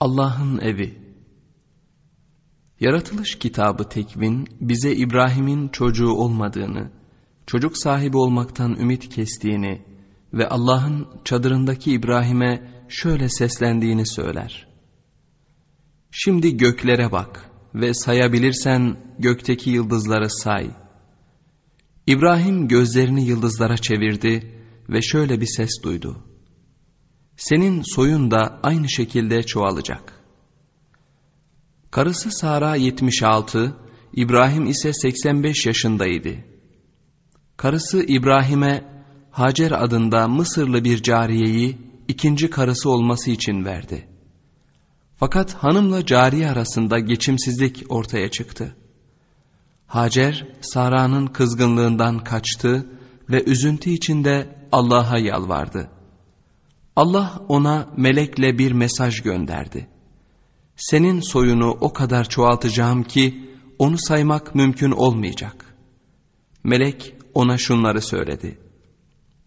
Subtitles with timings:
[0.00, 0.98] Allah'ın evi
[2.80, 6.90] Yaratılış kitabı Tekvin bize İbrahim'in çocuğu olmadığını,
[7.46, 9.82] çocuk sahibi olmaktan ümit kestiğini
[10.32, 14.68] ve Allah'ın çadırındaki İbrahim'e şöyle seslendiğini söyler.
[16.10, 20.70] Şimdi göklere bak ve sayabilirsen gökteki yıldızları say.
[22.06, 26.27] İbrahim gözlerini yıldızlara çevirdi ve şöyle bir ses duydu.
[27.38, 30.12] Senin soyun da aynı şekilde çoğalacak.
[31.90, 33.76] Karısı Sara 76,
[34.12, 36.34] İbrahim ise 85 yaşındaydı.
[37.56, 38.84] Karısı İbrahim'e
[39.30, 44.08] Hacer adında Mısırlı bir cariyeyi ikinci karısı olması için verdi.
[45.16, 48.76] Fakat hanımla cariye arasında geçimsizlik ortaya çıktı.
[49.86, 52.86] Hacer, Sara'nın kızgınlığından kaçtı
[53.30, 55.97] ve üzüntü içinde Allah'a yalvardı.
[56.98, 59.88] Allah ona melekle bir mesaj gönderdi.
[60.76, 65.76] Senin soyunu o kadar çoğaltacağım ki onu saymak mümkün olmayacak.
[66.64, 68.58] Melek ona şunları söyledi.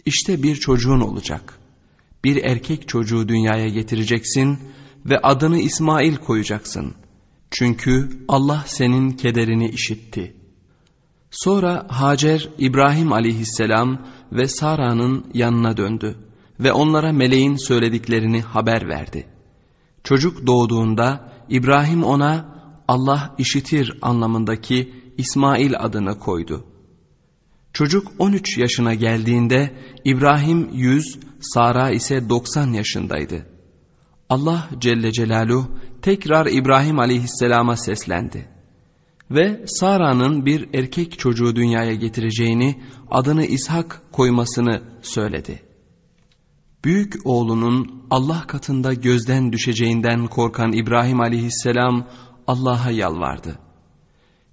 [0.06, 1.60] İşte bir çocuğun olacak.
[2.24, 4.60] Bir erkek çocuğu dünyaya getireceksin
[5.06, 6.96] ve adını İsmail koyacaksın.
[7.50, 10.36] Çünkü Allah senin kederini işitti.
[11.32, 16.31] Sonra Hacer İbrahim aleyhisselam ve Sara'nın yanına döndü
[16.64, 19.28] ve onlara meleğin söylediklerini haber verdi.
[20.04, 26.66] Çocuk doğduğunda İbrahim ona Allah işitir anlamındaki İsmail adını koydu.
[27.74, 29.74] Çocuk 13 yaşına geldiğinde
[30.06, 33.46] İbrahim 100, Sara ise 90 yaşındaydı.
[34.30, 35.68] Allah Celle Celaluhu
[36.02, 38.50] tekrar İbrahim aleyhisselama seslendi.
[39.32, 45.71] Ve Sara'nın bir erkek çocuğu dünyaya getireceğini, adını İshak koymasını söyledi.
[46.84, 52.08] Büyük oğlunun Allah katında gözden düşeceğinden korkan İbrahim aleyhisselam
[52.48, 53.60] Allah'a yalvardı.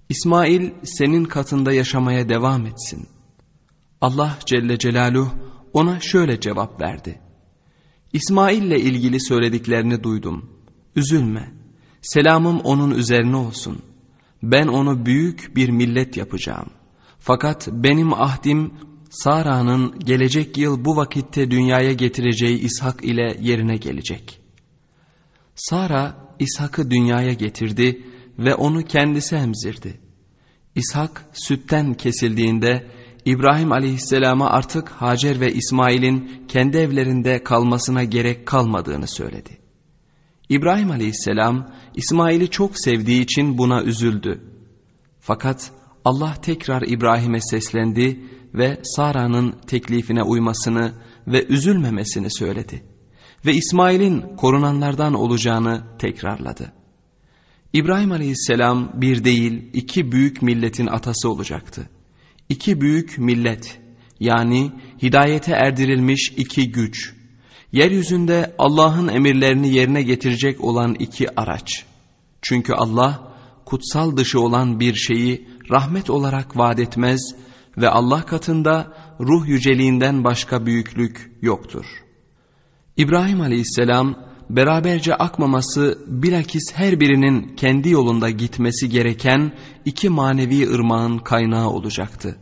[0.09, 3.07] İsmail senin katında yaşamaya devam etsin.
[4.01, 5.31] Allah Celle Celaluhu
[5.73, 7.19] ona şöyle cevap verdi.
[8.13, 10.49] İsmail ile ilgili söylediklerini duydum.
[10.95, 11.53] Üzülme.
[12.01, 13.81] Selamım onun üzerine olsun.
[14.43, 16.69] Ben onu büyük bir millet yapacağım.
[17.19, 18.73] Fakat benim ahdim
[19.09, 24.39] Sara'nın gelecek yıl bu vakitte dünyaya getireceği İshak ile yerine gelecek.
[25.55, 28.03] Sara İshak'ı dünyaya getirdi
[28.39, 29.99] ve onu kendisi emzirdi.
[30.75, 32.87] İshak sütten kesildiğinde
[33.25, 39.57] İbrahim aleyhisselama artık Hacer ve İsmail'in kendi evlerinde kalmasına gerek kalmadığını söyledi.
[40.49, 44.41] İbrahim aleyhisselam İsmail'i çok sevdiği için buna üzüldü.
[45.19, 45.71] Fakat
[46.05, 48.19] Allah tekrar İbrahim'e seslendi
[48.53, 50.93] ve Sara'nın teklifine uymasını
[51.27, 52.83] ve üzülmemesini söyledi.
[53.45, 56.71] Ve İsmail'in korunanlardan olacağını tekrarladı.
[57.73, 61.89] İbrahim aleyhisselam bir değil iki büyük milletin atası olacaktı.
[62.49, 63.79] İki büyük millet
[64.19, 64.71] yani
[65.01, 67.13] hidayete erdirilmiş iki güç.
[67.71, 71.85] Yeryüzünde Allah'ın emirlerini yerine getirecek olan iki araç.
[72.41, 73.33] Çünkü Allah
[73.65, 77.35] kutsal dışı olan bir şeyi rahmet olarak vaat etmez
[77.77, 81.85] ve Allah katında ruh yüceliğinden başka büyüklük yoktur.
[82.97, 84.15] İbrahim aleyhisselam
[84.49, 89.51] beraberce akmaması bilakis her birinin kendi yolunda gitmesi gereken
[89.85, 92.37] iki manevi ırmağın kaynağı olacaktı.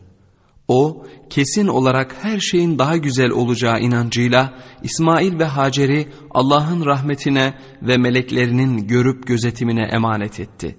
[0.68, 7.98] O kesin olarak her şeyin daha güzel olacağı inancıyla İsmail ve Hacer'i Allah'ın rahmetine ve
[7.98, 10.78] meleklerinin görüp gözetimine emanet etti.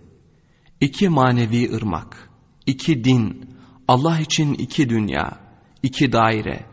[0.80, 2.30] İki manevi ırmak,
[2.66, 3.50] iki din,
[3.88, 5.38] Allah için iki dünya,
[5.82, 6.66] iki daire,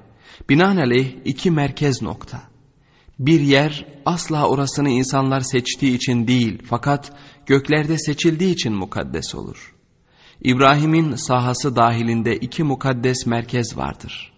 [0.49, 2.41] binaenaleyh iki merkez nokta.
[3.19, 7.11] Bir yer asla orasını insanlar seçtiği için değil fakat
[7.45, 9.75] göklerde seçildiği için mukaddes olur.
[10.43, 14.33] İbrahim'in sahası dahilinde iki mukaddes merkez vardır.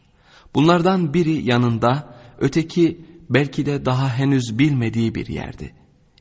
[0.56, 5.74] Bunlardan biri yanında, öteki belki de daha henüz bilmediği bir yerdi.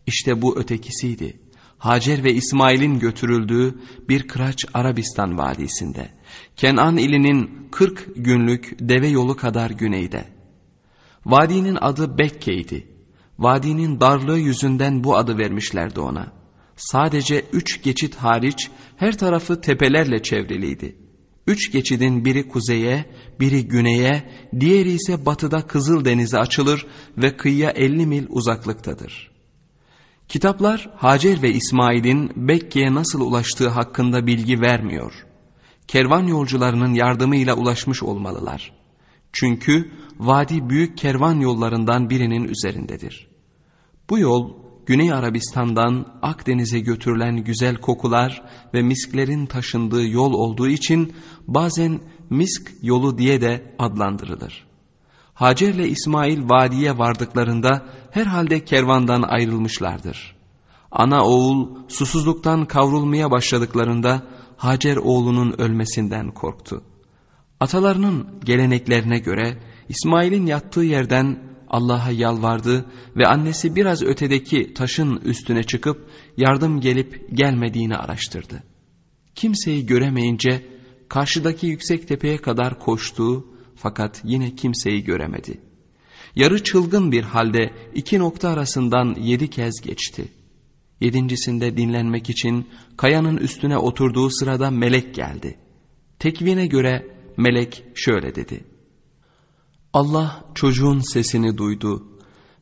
[0.06, 1.40] İşte bu ötekisiydi.
[1.78, 3.74] Hacer ve İsmail'in götürüldüğü
[4.08, 6.08] bir kıraç Arabistan vadisinde.
[6.56, 10.24] Kenan ilinin 40 günlük deve yolu kadar güneyde.
[11.26, 12.86] Vadinin adı Bekke'ydi.
[13.38, 16.32] Vadinin darlığı yüzünden bu adı vermişlerdi ona.
[16.76, 20.96] Sadece üç geçit hariç her tarafı tepelerle çevriliydi.
[21.46, 23.04] Üç geçidin biri kuzeye,
[23.40, 24.30] biri güneye,
[24.60, 26.86] diğeri ise batıda Kızıldeniz'e açılır
[27.16, 29.35] ve kıyıya 50 mil uzaklıktadır.''
[30.28, 35.12] Kitaplar Hacer ve İsmail'in Bekke'ye nasıl ulaştığı hakkında bilgi vermiyor.
[35.88, 38.72] Kervan yolcularının yardımıyla ulaşmış olmalılar.
[39.32, 43.28] Çünkü vadi büyük kervan yollarından birinin üzerindedir.
[44.10, 44.52] Bu yol
[44.86, 48.42] Güney Arabistan'dan Akdeniz'e götürülen güzel kokular
[48.74, 51.12] ve misklerin taşındığı yol olduğu için
[51.46, 52.00] bazen
[52.30, 54.65] misk yolu diye de adlandırılır.
[55.36, 60.36] Hacer ile İsmail vadiye vardıklarında herhalde kervandan ayrılmışlardır.
[60.90, 64.22] Ana oğul susuzluktan kavrulmaya başladıklarında
[64.56, 66.82] Hacer oğlunun ölmesinden korktu.
[67.60, 71.38] Atalarının geleneklerine göre İsmail'in yattığı yerden
[71.68, 72.84] Allah'a yalvardı
[73.16, 78.62] ve annesi biraz ötedeki taşın üstüne çıkıp yardım gelip gelmediğini araştırdı.
[79.34, 80.66] Kimseyi göremeyince
[81.08, 85.60] karşıdaki yüksek tepeye kadar koştu fakat yine kimseyi göremedi.
[86.36, 90.28] Yarı çılgın bir halde iki nokta arasından yedi kez geçti.
[91.00, 95.58] Yedincisinde dinlenmek için kayanın üstüne oturduğu sırada melek geldi.
[96.18, 98.64] Tekvine göre melek şöyle dedi.
[99.92, 102.06] Allah çocuğun sesini duydu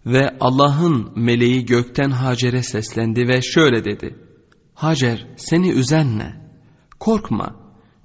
[0.07, 4.19] ve Allah'ın meleği gökten Hacer'e seslendi ve şöyle dedi.
[4.75, 6.51] Hacer seni üzen ne?
[7.01, 7.57] Korkma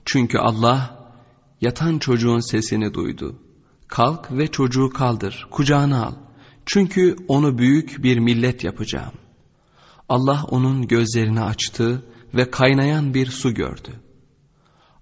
[0.06, 0.99] çünkü Allah
[1.62, 3.36] yatan çocuğun sesini duydu.
[3.88, 6.14] Kalk ve çocuğu kaldır, kucağına al.
[6.66, 9.14] Çünkü onu büyük bir millet yapacağım.
[10.10, 12.04] Allah onun gözlerini açtı
[12.36, 13.92] ve kaynayan bir su gördü.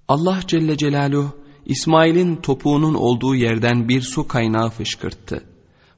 [0.07, 1.31] Allah Celle Celaluhu
[1.65, 5.44] İsmail'in topuğunun olduğu yerden bir su kaynağı fışkırttı.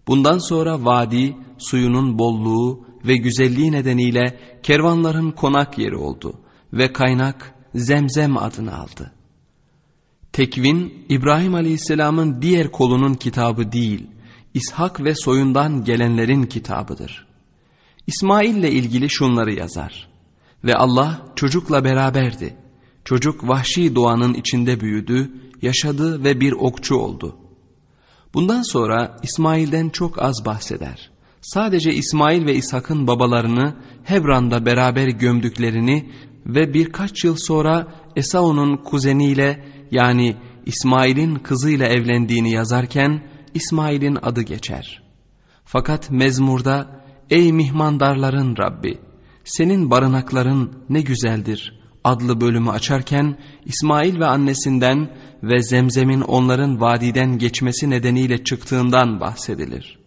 [0.08, 6.34] Bundan sonra vadi suyunun bolluğu ve güzelliği nedeniyle kervanların konak yeri oldu
[6.74, 9.12] ve kaynak Zemzem adını aldı.
[10.34, 14.08] Tekvin İbrahim Aleyhisselam'ın diğer kolunun kitabı değil,
[14.54, 17.28] İshak ve soyundan gelenlerin kitabıdır.
[18.08, 20.10] İsmail ile ilgili şunları yazar.
[20.64, 22.56] Ve Allah çocukla beraberdi.
[23.06, 25.32] Çocuk vahşi doğanın içinde büyüdü
[25.62, 27.36] yaşadı ve bir okçu oldu.
[28.34, 31.12] Bundan sonra İsmail'den çok az bahseder.
[31.42, 36.12] Sadece İsmail ve İshak'ın babalarını Hebran'da beraber gömdüklerini
[36.46, 45.04] ve birkaç yıl sonra Esau'nun kuzeniyle yani İsmail'in kızıyla evlendiğini yazarken İsmail'in adı geçer.
[45.66, 48.98] Fakat mezmurda ey mihmandarların Rabbi
[49.44, 55.10] senin barınakların ne güzeldir adlı bölümü açarken İsmail ve annesinden
[55.44, 60.00] ve zemzemin onların vadiden geçmesi nedeniyle çıktığından bahsedilir.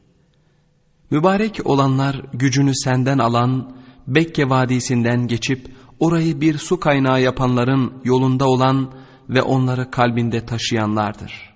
[1.11, 3.77] Mübarek olanlar gücünü senden alan
[4.07, 5.69] Bekke Vadisi'nden geçip
[5.99, 8.93] orayı bir su kaynağı yapanların yolunda olan
[9.29, 11.53] ve onları kalbinde taşıyanlardır.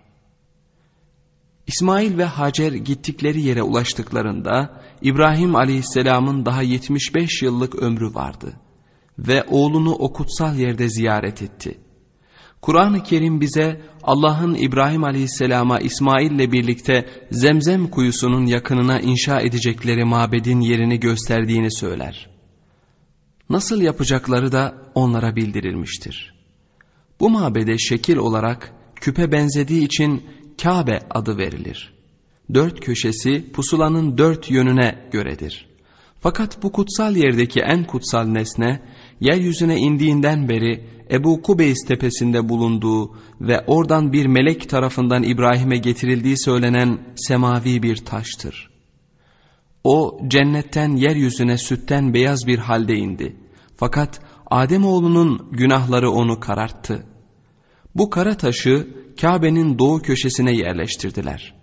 [1.67, 8.53] İsmail ve Hacer gittikleri yere ulaştıklarında İbrahim aleyhisselamın daha 75 yıllık ömrü vardı
[9.19, 11.79] ve oğlunu o kutsal yerde ziyaret etti.
[12.63, 20.61] Kur'an-ı Kerim bize Allah'ın İbrahim aleyhisselama İsmail ile birlikte Zemzem kuyusunun yakınına inşa edecekleri mabedin
[20.61, 22.31] yerini gösterdiğini söyler.
[23.51, 26.36] Nasıl yapacakları da onlara bildirilmiştir.
[27.21, 30.23] Bu mabede şekil olarak küpe benzediği için
[30.63, 31.95] Kabe adı verilir.
[32.55, 35.67] Dört köşesi pusulanın dört yönüne göredir.
[36.21, 38.81] Fakat bu kutsal yerdeki en kutsal nesne
[39.21, 46.99] yeryüzüne indiğinden beri Ebu Kubeys tepesinde bulunduğu ve oradan bir melek tarafından İbrahim'e getirildiği söylenen
[47.17, 48.71] semavi bir taştır.
[49.85, 53.37] O cennetten yeryüzüne sütten beyaz bir halde indi.
[53.77, 57.07] Fakat Ademoğlunun günahları onu kararttı.
[57.95, 58.89] Bu kara taşı
[59.21, 61.55] Kabe'nin doğu köşesine yerleştirdiler.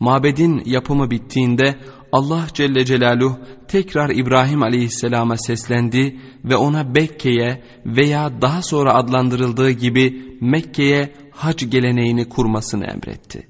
[0.00, 1.78] Mabedin yapımı bittiğinde
[2.12, 10.36] Allah Celle Celaluhu tekrar İbrahim Aleyhisselam'a seslendi ve ona Bekke'ye veya daha sonra adlandırıldığı gibi
[10.40, 13.48] Mekke'ye hac geleneğini kurmasını emretti.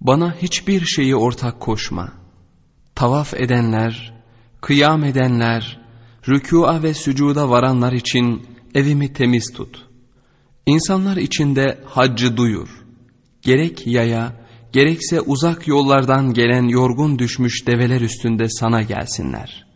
[0.00, 2.12] Bana hiçbir şeyi ortak koşma.
[2.94, 4.14] Tavaf edenler,
[4.60, 5.83] kıyam edenler,
[6.28, 9.86] rükûa ve sücuda varanlar için evimi temiz tut.
[10.66, 12.68] İnsanlar içinde haccı duyur.
[13.42, 14.32] Gerek yaya,
[14.72, 19.66] gerekse uzak yollardan gelen yorgun düşmüş develer üstünde sana gelsinler.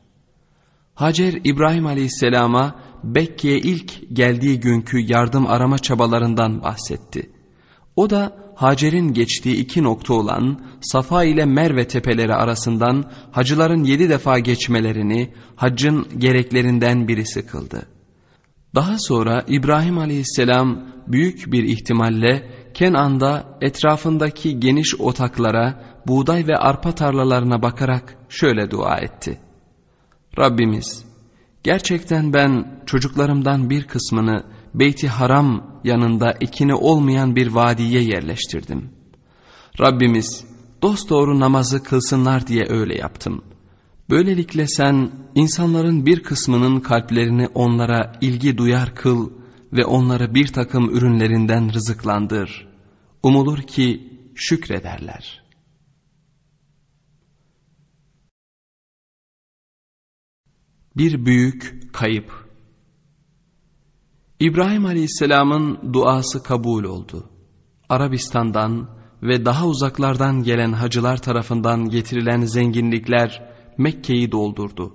[0.94, 7.30] Hacer İbrahim Aleyhisselam'a Bekke'ye ilk geldiği günkü yardım arama çabalarından bahsetti.
[7.98, 14.38] O da Hacer'in geçtiği iki nokta olan Safa ile Merve tepeleri arasından hacıların yedi defa
[14.38, 17.86] geçmelerini haccın gereklerinden birisi kıldı.
[18.74, 27.62] Daha sonra İbrahim aleyhisselam büyük bir ihtimalle Kenan'da etrafındaki geniş otaklara, buğday ve arpa tarlalarına
[27.62, 29.38] bakarak şöyle dua etti.
[30.38, 31.04] Rabbimiz,
[31.62, 38.90] gerçekten ben çocuklarımdan bir kısmını Beyti Haram yanında ikini olmayan bir vadiye yerleştirdim.
[39.80, 40.44] Rabbimiz,
[40.82, 43.44] dosdoğru namazı kılsınlar diye öyle yaptım.
[44.10, 49.30] Böylelikle sen insanların bir kısmının kalplerini onlara ilgi duyar kıl
[49.72, 52.68] ve onları bir takım ürünlerinden rızıklandır.
[53.22, 55.42] Umulur ki şükrederler.
[60.96, 62.37] Bir büyük kayıp
[64.40, 67.30] İbrahim Aleyhisselam'ın duası kabul oldu.
[67.88, 68.90] Arabistan'dan
[69.22, 74.94] ve daha uzaklardan gelen hacılar tarafından getirilen zenginlikler Mekke'yi doldurdu.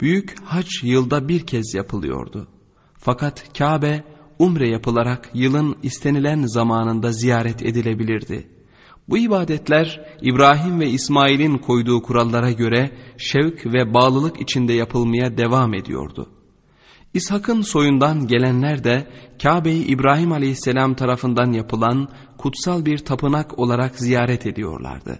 [0.00, 2.48] Büyük hac yılda bir kez yapılıyordu.
[2.94, 4.04] Fakat Kabe
[4.38, 8.48] umre yapılarak yılın istenilen zamanında ziyaret edilebilirdi.
[9.08, 16.33] Bu ibadetler İbrahim ve İsmail'in koyduğu kurallara göre şevk ve bağlılık içinde yapılmaya devam ediyordu.
[17.14, 19.06] İshak'ın soyundan gelenler de
[19.42, 25.18] Kabe'yi İbrahim aleyhisselam tarafından yapılan kutsal bir tapınak olarak ziyaret ediyorlardı.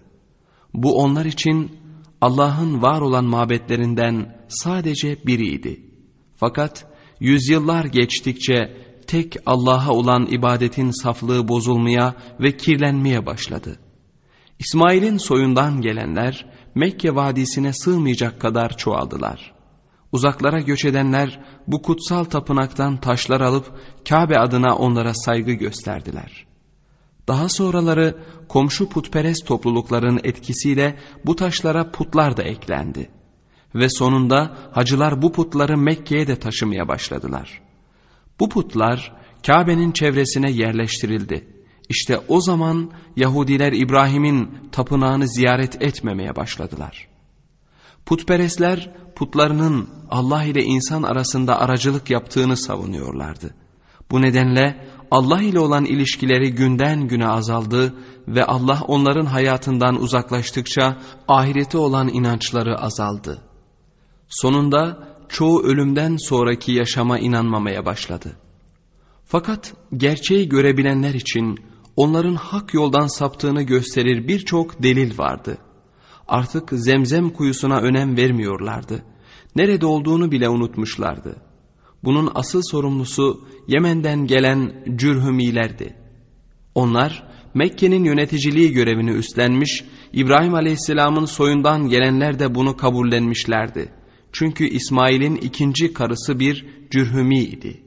[0.74, 1.78] Bu onlar için
[2.20, 5.80] Allah'ın var olan mabetlerinden sadece biriydi.
[6.36, 6.86] Fakat
[7.20, 13.78] yüzyıllar geçtikçe tek Allah'a olan ibadetin saflığı bozulmaya ve kirlenmeye başladı.
[14.58, 19.53] İsmail'in soyundan gelenler Mekke vadisine sığmayacak kadar çoğaldılar.
[20.14, 23.72] Uzaklara göç edenler bu kutsal tapınaktan taşlar alıp
[24.08, 26.46] Kabe adına onlara saygı gösterdiler.
[27.28, 28.18] Daha sonraları
[28.48, 33.10] komşu putperest toplulukların etkisiyle bu taşlara putlar da eklendi.
[33.74, 37.60] Ve sonunda hacılar bu putları Mekke'ye de taşımaya başladılar.
[38.40, 39.12] Bu putlar
[39.46, 41.48] Kabe'nin çevresine yerleştirildi.
[41.88, 47.13] İşte o zaman Yahudiler İbrahim'in tapınağını ziyaret etmemeye başladılar.
[48.06, 53.54] Putperestler putlarının Allah ile insan arasında aracılık yaptığını savunuyorlardı.
[54.10, 57.94] Bu nedenle Allah ile olan ilişkileri günden güne azaldı
[58.28, 63.42] ve Allah onların hayatından uzaklaştıkça ahirete olan inançları azaldı.
[64.28, 68.36] Sonunda çoğu ölümden sonraki yaşama inanmamaya başladı.
[69.24, 71.58] Fakat gerçeği görebilenler için
[71.96, 75.58] onların hak yoldan saptığını gösterir birçok delil vardı.
[76.28, 79.02] Artık zemzem kuyusuna önem vermiyorlardı.
[79.56, 81.36] Nerede olduğunu bile unutmuşlardı.
[82.04, 85.96] Bunun asıl sorumlusu Yemen'den gelen cürhümilerdi.
[86.74, 93.92] Onlar Mekke'nin yöneticiliği görevini üstlenmiş, İbrahim Aleyhisselam'ın soyundan gelenler de bunu kabullenmişlerdi.
[94.32, 97.83] Çünkü İsmail'in ikinci karısı bir cürhümi idi.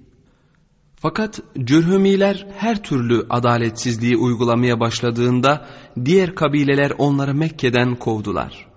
[1.07, 5.67] Fakat cürhümiler her türlü adaletsizliği uygulamaya başladığında
[6.05, 8.67] diğer kabileler onları Mekke'den kovdular.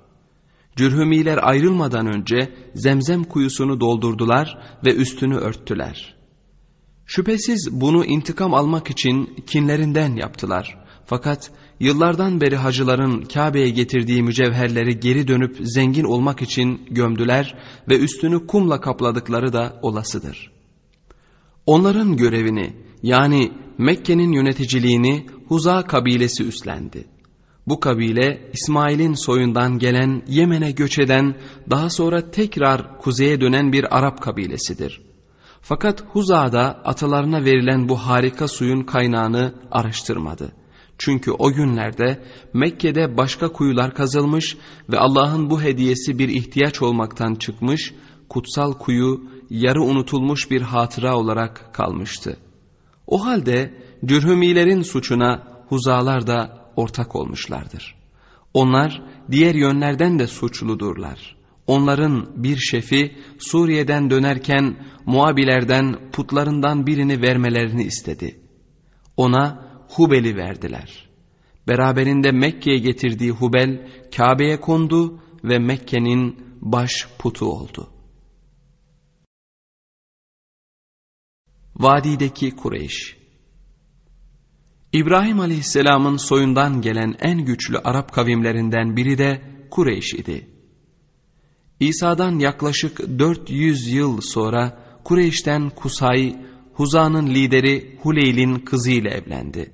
[0.77, 6.15] Cürhümiler ayrılmadan önce zemzem kuyusunu doldurdular ve üstünü örttüler.
[7.07, 10.79] Şüphesiz bunu intikam almak için kinlerinden yaptılar.
[11.07, 17.59] Fakat yıllardan beri hacıların Kabe'ye getirdiği mücevherleri geri dönüp zengin olmak için gömdüler
[17.89, 20.60] ve üstünü kumla kapladıkları da olasıdır.
[21.71, 22.73] Onların görevini
[23.03, 27.05] yani Mekke'nin yöneticiliğini Huza kabilesi üstlendi.
[27.67, 31.35] Bu kabile İsmail'in soyundan gelen Yemen'e göç eden
[31.71, 35.01] daha sonra tekrar kuzeye dönen bir Arap kabilesidir.
[35.61, 40.53] Fakat Huza'da atalarına verilen bu harika suyun kaynağını araştırmadı.
[40.99, 44.57] Çünkü o günlerde Mekke'de başka kuyular kazılmış
[44.89, 47.95] ve Allah'ın bu hediyesi bir ihtiyaç olmaktan çıkmış,
[48.29, 52.37] kutsal kuyu yarı unutulmuş bir hatıra olarak kalmıştı.
[53.07, 57.95] O halde cürhümilerin suçuna huzalar da ortak olmuşlardır.
[58.55, 61.37] Onlar diğer yönlerden de suçludurlar.
[61.67, 64.77] Onların bir şefi Suriye'den dönerken
[65.07, 68.41] Muabilerden putlarından birini vermelerini istedi.
[69.17, 71.09] Ona Hubel'i verdiler.
[71.69, 77.89] Beraberinde Mekke'ye getirdiği Hubel Kabe'ye kondu ve Mekke'nin baş putu oldu.
[81.81, 83.17] Vadideki Kureyş
[84.93, 90.49] İbrahim Aleyhisselam'ın soyundan gelen en güçlü Arap kavimlerinden biri de Kureyş idi.
[91.81, 96.37] İsa'dan yaklaşık 400 yıl sonra Kureyş'ten Kusay,
[96.75, 99.73] Huza'nın lideri Huleyl'in kızıyla evlendi.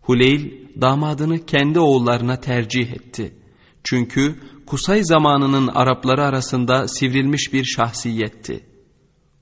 [0.00, 3.34] Huleyl damadını kendi oğullarına tercih etti.
[3.84, 4.34] Çünkü
[4.66, 8.75] Kusay zamanının Arapları arasında sivrilmiş bir şahsiyetti.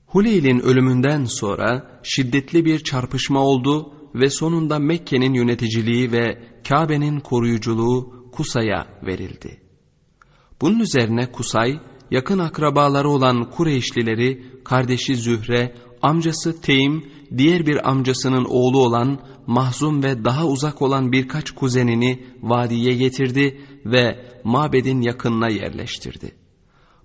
[0.07, 8.87] Huleyl'in ölümünden sonra şiddetli bir çarpışma oldu ve sonunda Mekke'nin yöneticiliği ve Kabe'nin koruyuculuğu Kusay'a
[9.05, 9.61] verildi.
[10.61, 11.79] Bunun üzerine Kusay,
[12.11, 17.05] yakın akrabaları olan Kureyşlileri kardeşi Zühre, amcası Teym,
[17.37, 24.25] diğer bir amcasının oğlu olan Mahzum ve daha uzak olan birkaç kuzenini vadiye getirdi ve
[24.43, 26.31] mabedin yakınına yerleştirdi.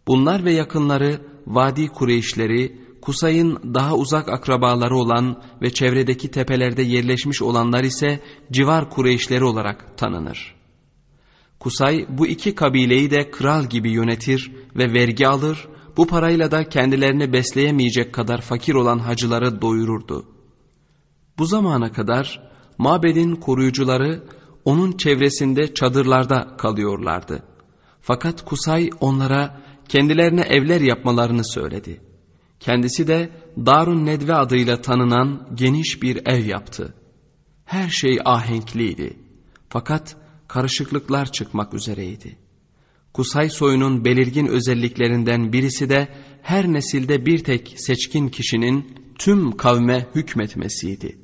[0.07, 7.85] Bunlar ve yakınları Vadi Kureyşleri, Kusay'ın daha uzak akrabaları olan ve çevredeki tepelerde yerleşmiş olanlar
[7.85, 8.21] ise
[8.53, 10.55] civar Kureyşleri olarak tanınır.
[11.61, 17.33] Kusay bu iki kabileyi de kral gibi yönetir ve vergi alır, bu parayla da kendilerini
[17.33, 20.27] besleyemeyecek kadar fakir olan hacıları doyururdu.
[21.39, 24.25] Bu zamana kadar mabedin koruyucuları
[24.65, 27.43] onun çevresinde çadırlarda kalıyorlardı.
[28.01, 32.10] Fakat Kusay onlara kendilerine evler yapmalarını söyledi.
[32.61, 36.95] Kendisi de Darun Nedve adıyla tanınan geniş bir ev yaptı.
[37.65, 39.17] Her şey ahenkliydi.
[39.69, 40.17] Fakat
[40.49, 42.39] karışıklıklar çıkmak üzereydi.
[43.15, 46.09] Kusay soyunun belirgin özelliklerinden birisi de
[46.43, 51.19] her nesilde bir tek seçkin kişinin tüm kavme hükmetmesiydi.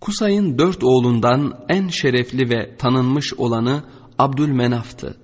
[0.00, 3.84] Kusay'ın dört oğlundan en şerefli ve tanınmış olanı
[4.18, 5.16] Abdülmenaf'tı.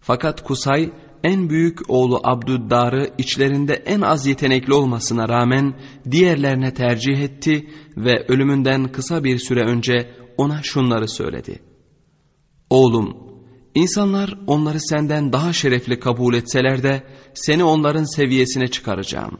[0.00, 0.92] Fakat Kusay
[1.24, 5.74] en büyük oğlu Abdüddar'ı içlerinde en az yetenekli olmasına rağmen
[6.10, 11.62] diğerlerine tercih etti ve ölümünden kısa bir süre önce ona şunları söyledi.
[12.70, 13.16] Oğlum,
[13.74, 17.02] insanlar onları senden daha şerefli kabul etseler de
[17.34, 19.38] seni onların seviyesine çıkaracağım.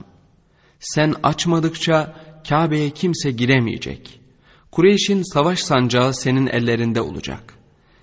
[0.81, 2.17] Sen açmadıkça
[2.49, 4.21] Kabe'ye kimse giremeyecek.
[4.73, 7.58] Kureyş'in savaş sancağı senin ellerinde olacak.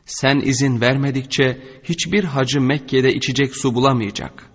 [0.06, 4.52] Sen izin vermedikçe hiçbir hacı Mekke'de içecek su bulamayacak.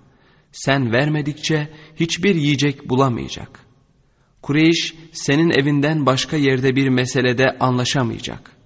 [0.53, 3.61] Sen vermedikçe hiçbir yiyecek bulamayacak.
[4.43, 8.57] Kureyş senin evinden başka yerde bir meselede anlaşamayacak.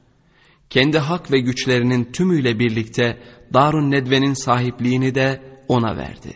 [0.70, 3.22] Kendi hak ve güçlerinin tümüyle birlikte
[3.54, 6.34] Darun Nedve'nin sahipliğini de ona verdi.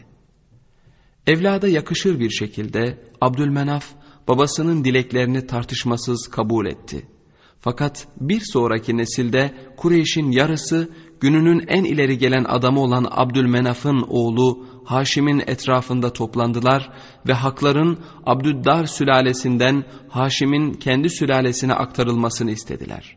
[1.27, 3.87] Evlada yakışır bir şekilde Abdülmenaf
[4.29, 7.18] babasının dileklerini tartışmasız kabul etti.''
[7.61, 10.89] Fakat bir sonraki nesilde Kureyş'in yarısı
[11.21, 16.91] gününün en ileri gelen adamı olan Abdülmenaf'ın oğlu Haşim'in etrafında toplandılar
[17.29, 23.17] ve hakların Abdüddar sülalesinden Haşim'in kendi sülalesine aktarılmasını istediler.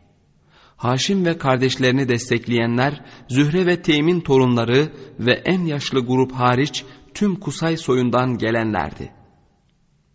[0.76, 7.76] Haşim ve kardeşlerini destekleyenler Zühre ve Teym'in torunları ve en yaşlı grup hariç tüm Kusay
[7.76, 9.21] soyundan gelenlerdi.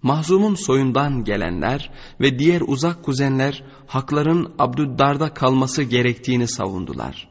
[0.01, 7.27] Mahzum'un soyundan gelenler ve diğer uzak kuzenler hakların Abdüddar'da kalması gerektiğini savundular.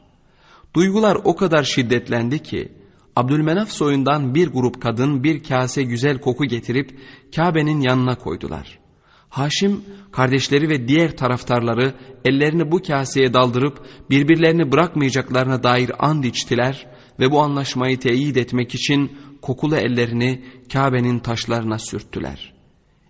[0.74, 2.72] Duygular o kadar şiddetlendi ki
[3.16, 6.98] Abdülmenaf soyundan bir grup kadın bir kase güzel koku getirip
[7.36, 8.78] Kabe'nin yanına koydular.
[9.28, 16.86] Haşim kardeşleri ve diğer taraftarları ellerini bu kaseye daldırıp birbirlerini bırakmayacaklarına dair and içtiler
[17.20, 22.55] ve bu anlaşmayı teyit etmek için kokulu ellerini Kabe'nin taşlarına sürttüler.''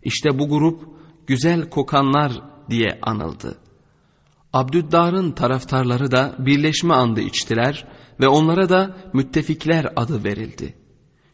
[0.07, 0.81] İşte bu grup
[1.27, 2.33] güzel kokanlar
[2.71, 3.59] diye anıldı.
[4.53, 7.89] Abdüddar'ın taraftarları da birleşme andı içtiler
[8.21, 10.75] ve onlara da müttefikler adı verildi.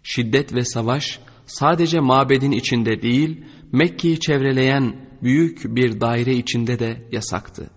[0.03, 7.71] Şiddet ve savaş sadece mabedin içinde değil, Mekke'yi çevreleyen büyük bir daire içinde de yasaktı.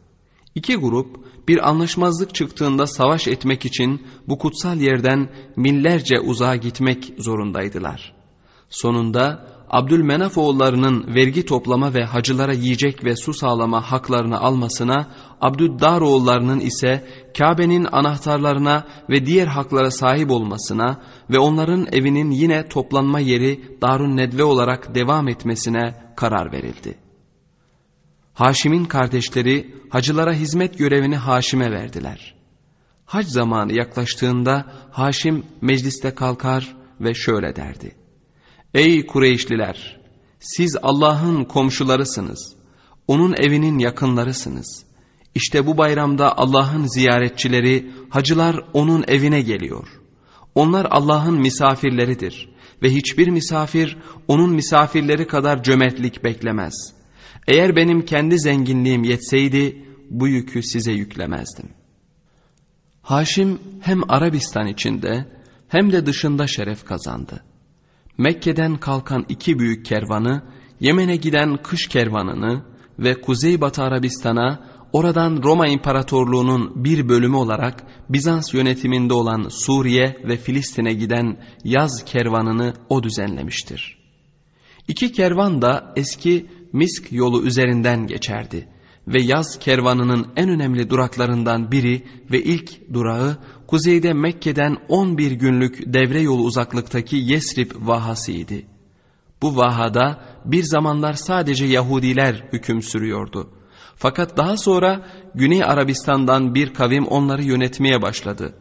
[0.55, 8.15] İki grup bir anlaşmazlık çıktığında savaş etmek için bu kutsal yerden millerce uzağa gitmek zorundaydılar.
[8.69, 15.07] Sonunda Abdülmenaf oğullarının vergi toplama ve hacılara yiyecek ve su sağlama haklarını almasına,
[15.41, 23.19] Abdüddar oğullarının ise Kabe'nin anahtarlarına ve diğer haklara sahip olmasına ve onların evinin yine toplanma
[23.19, 26.97] yeri Darun Nedve olarak devam etmesine karar verildi.
[28.33, 32.35] Haşim'in kardeşleri hacılara hizmet görevini Haşim'e verdiler.
[33.05, 38.04] Hac zamanı yaklaştığında Haşim mecliste kalkar ve şöyle derdi.
[38.75, 39.99] Ey Kureyşliler!
[40.39, 42.55] Siz Allah'ın komşularısınız.
[43.07, 44.85] Onun evinin yakınlarısınız.
[45.35, 49.87] İşte bu bayramda Allah'ın ziyaretçileri, hacılar onun evine geliyor.
[50.55, 52.49] Onlar Allah'ın misafirleridir
[52.83, 56.93] ve hiçbir misafir onun misafirleri kadar cömertlik beklemez.
[57.47, 61.69] Eğer benim kendi zenginliğim yetseydi bu yükü size yüklemezdim.
[63.01, 65.25] Haşim hem Arabistan içinde
[65.67, 67.43] hem de dışında şeref kazandı.
[68.17, 70.43] Mekke'den kalkan iki büyük kervanı,
[70.79, 72.65] Yemen'e giden kış kervanını
[72.99, 74.59] ve Kuzeybatı Arabistan'a
[74.93, 82.73] oradan Roma İmparatorluğu'nun bir bölümü olarak Bizans yönetiminde olan Suriye ve Filistin'e giden yaz kervanını
[82.89, 83.97] o düzenlemiştir.
[84.87, 88.67] İki kervan da eski Misk yolu üzerinden geçerdi
[89.07, 93.37] ve yaz kervanının en önemli duraklarından biri ve ilk durağı
[93.67, 98.55] kuzeyde Mekke'den 11 günlük devre yolu uzaklıktaki Yesrib vahasıydı.
[99.41, 103.49] Bu vahada bir zamanlar sadece Yahudiler hüküm sürüyordu.
[103.95, 108.55] Fakat daha sonra Güney Arabistan'dan bir kavim onları yönetmeye başladı.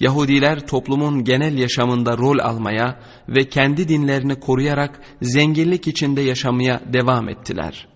[0.00, 7.91] Yahudiler toplumun genel yaşamında rol almaya ve kendi dinlerini koruyarak zenginlik içinde yaşamaya devam ettiler.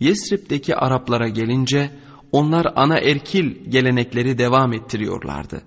[0.00, 1.90] Yesrib'deki Araplara gelince
[2.32, 5.62] onlar ana erkil gelenekleri devam ettiriyorlardı.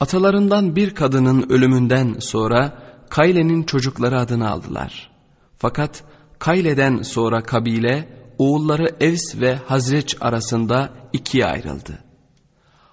[0.00, 5.10] Atalarından bir kadının ölümünden sonra Kayle'nin çocukları adını aldılar.
[5.58, 6.04] Fakat
[6.38, 11.98] Kayle'den sonra kabile oğulları Evs ve Hazreç arasında ikiye ayrıldı.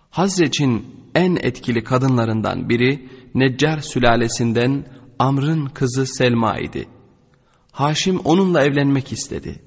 [0.10, 4.86] Hazreç'in en etkili kadınlarından biri Neccar sülalesinden
[5.19, 6.88] Amr'ın kızı Selma idi.
[7.71, 9.66] Haşim onunla evlenmek istedi.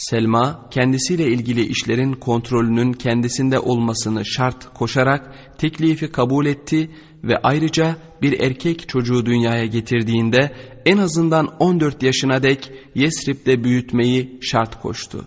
[0.00, 6.90] Selma kendisiyle ilgili işlerin kontrolünün kendisinde olmasını şart koşarak teklifi kabul etti
[7.24, 10.54] ve ayrıca bir erkek çocuğu dünyaya getirdiğinde
[10.86, 15.26] en azından 14 yaşına dek Yesrib'de büyütmeyi şart koştu.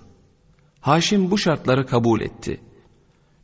[0.80, 2.62] Haşim bu şartları kabul etti.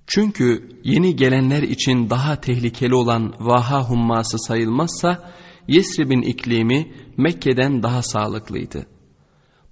[0.07, 5.33] Çünkü yeni gelenler için daha tehlikeli olan vaha humması sayılmazsa
[5.67, 8.98] Yesrib'in iklimi Mekke'den daha sağlıklıydı.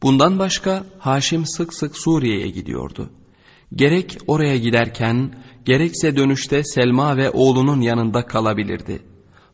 [0.02, 3.10] Bundan başka Haşim sık sık Suriye'ye gidiyordu.
[3.76, 9.00] Gerek oraya giderken gerekse dönüşte Selma ve oğlunun yanında kalabilirdi.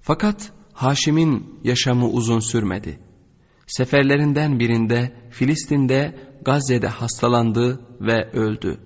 [0.01, 2.99] Fakat Haşim'in yaşamı uzun sürmedi.
[3.67, 8.79] Seferlerinden birinde Filistin'de Gazze'de hastalandı ve öldü.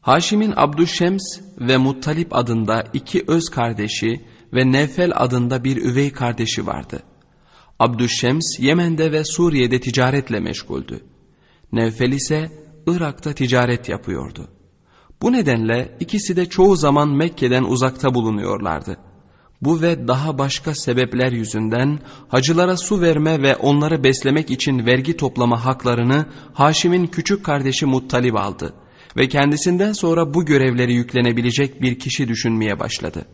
[0.00, 4.20] Haşim'in Abdüşşems ve Muttalip adında iki öz kardeşi
[4.52, 7.02] ve Nevfel adında bir üvey kardeşi vardı.
[7.80, 11.00] Abdüşşems Yemen'de ve Suriye'de ticaretle meşguldü.
[11.72, 12.50] Nevfel ise
[12.86, 14.48] Irak'ta ticaret yapıyordu.
[15.22, 18.96] Bu nedenle ikisi de çoğu zaman Mekke'den uzakta bulunuyorlardı.
[19.62, 25.64] Bu ve daha başka sebepler yüzünden hacılara su verme ve onları beslemek için vergi toplama
[25.64, 28.74] haklarını Haşim'in küçük kardeşi Muttalib aldı
[29.16, 33.26] ve kendisinden sonra bu görevleri yüklenebilecek bir kişi düşünmeye başladı.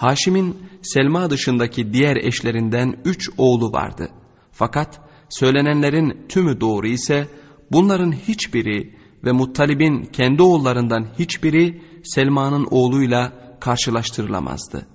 [0.00, 4.08] Haşim'in Selma dışındaki diğer eşlerinden üç oğlu vardı.
[4.52, 7.28] Fakat söylenenlerin tümü doğru ise
[7.72, 14.86] bunların hiçbiri ve Muttalib'in kendi oğullarından hiçbiri Selma'nın oğluyla karşılaştırılamazdı.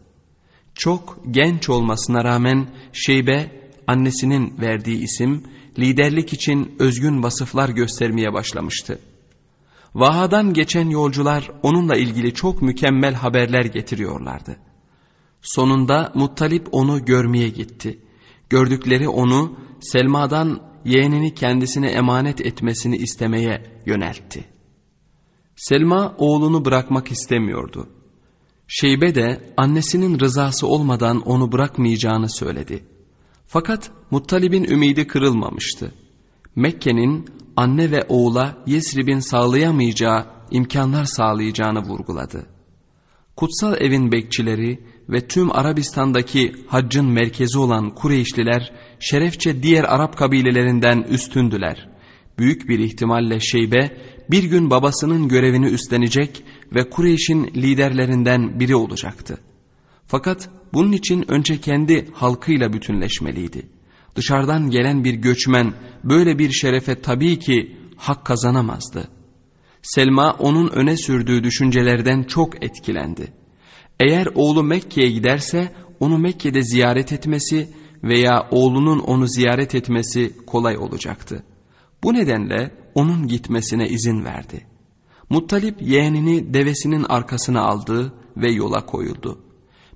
[0.75, 3.51] Çok genç olmasına rağmen Şeybe
[3.87, 5.43] annesinin verdiği isim
[5.79, 8.99] liderlik için özgün vasıflar göstermeye başlamıştı.
[9.95, 14.57] Vahadan geçen yolcular onunla ilgili çok mükemmel haberler getiriyorlardı.
[15.45, 17.99] Sonunda Muttalip onu görmeye gitti.
[18.49, 24.45] Gördükleri onu Selma'dan yeğenini kendisine emanet etmesini istemeye yöneltti.
[25.55, 27.89] Selma oğlunu bırakmak istemiyordu.
[28.67, 32.83] Şeybe de annesinin rızası olmadan onu bırakmayacağını söyledi.
[33.47, 35.91] Fakat Muttalib'in ümidi kırılmamıştı.
[36.55, 42.45] Mekke'nin anne ve oğula Yesrib'in sağlayamayacağı imkanlar sağlayacağını vurguladı.
[43.35, 51.89] Kutsal evin bekçileri ve tüm Arabistan'daki haccın merkezi olan Kureyşliler şerefçe diğer Arap kabilelerinden üstündüler.
[52.39, 53.97] Büyük bir ihtimalle Şeybe
[54.31, 56.43] bir gün babasının görevini üstlenecek
[56.75, 59.37] ve Kureyş'in liderlerinden biri olacaktı.
[60.07, 63.69] Fakat bunun için önce kendi halkıyla bütünleşmeliydi.
[64.15, 69.07] Dışarıdan gelen bir göçmen böyle bir şerefe tabii ki hak kazanamazdı.
[69.81, 73.44] Selma onun öne sürdüğü düşüncelerden çok etkilendi.
[73.99, 77.69] Eğer oğlu Mekke'ye giderse onu Mekke'de ziyaret etmesi
[78.03, 81.43] veya oğlunun onu ziyaret etmesi kolay olacaktı.
[82.03, 84.67] Bu nedenle onun gitmesine izin verdi.
[85.29, 89.39] Muttalip yeğenini devesinin arkasına aldı ve yola koyuldu.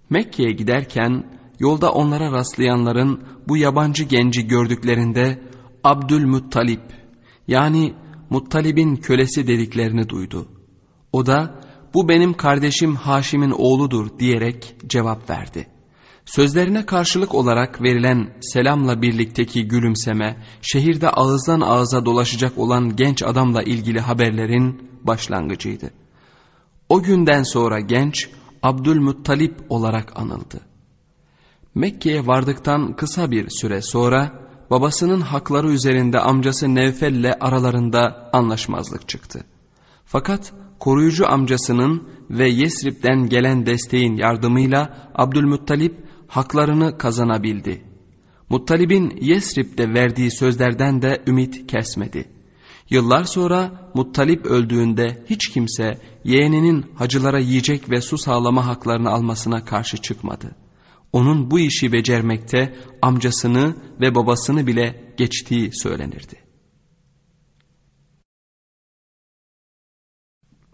[0.09, 1.23] Mekke'ye giderken
[1.59, 5.41] yolda onlara rastlayanların bu yabancı genci gördüklerinde
[5.83, 6.81] Abdülmuttalip
[7.47, 7.93] yani
[8.29, 10.47] Muttalib'in kölesi dediklerini duydu.
[11.13, 11.61] O da
[11.93, 15.67] bu benim kardeşim Haşim'in oğludur diyerek cevap verdi.
[16.25, 23.99] Sözlerine karşılık olarak verilen selamla birlikteki gülümseme, şehirde ağızdan ağıza dolaşacak olan genç adamla ilgili
[23.99, 25.91] haberlerin başlangıcıydı.
[26.89, 28.29] O günden sonra genç
[28.63, 30.59] Abdülmuttalip olarak anıldı.
[31.75, 39.43] Mekke'ye vardıktan kısa bir süre sonra babasının hakları üzerinde amcası Nevfel'le aralarında anlaşmazlık çıktı.
[40.05, 45.95] Fakat koruyucu amcasının ve Yesrib'den gelen desteğin yardımıyla Abdülmuttalip
[46.27, 47.83] haklarını kazanabildi.
[48.49, 52.25] Muttalib'in Yesrib'de verdiği sözlerden de ümit kesmedi.
[52.89, 59.97] Yıllar sonra Muttalip öldüğünde hiç kimse yeğeninin hacılara yiyecek ve su sağlama haklarını almasına karşı
[59.97, 60.55] çıkmadı.
[61.13, 66.48] Onun bu işi becermekte amcasını ve babasını bile geçtiği söylenirdi.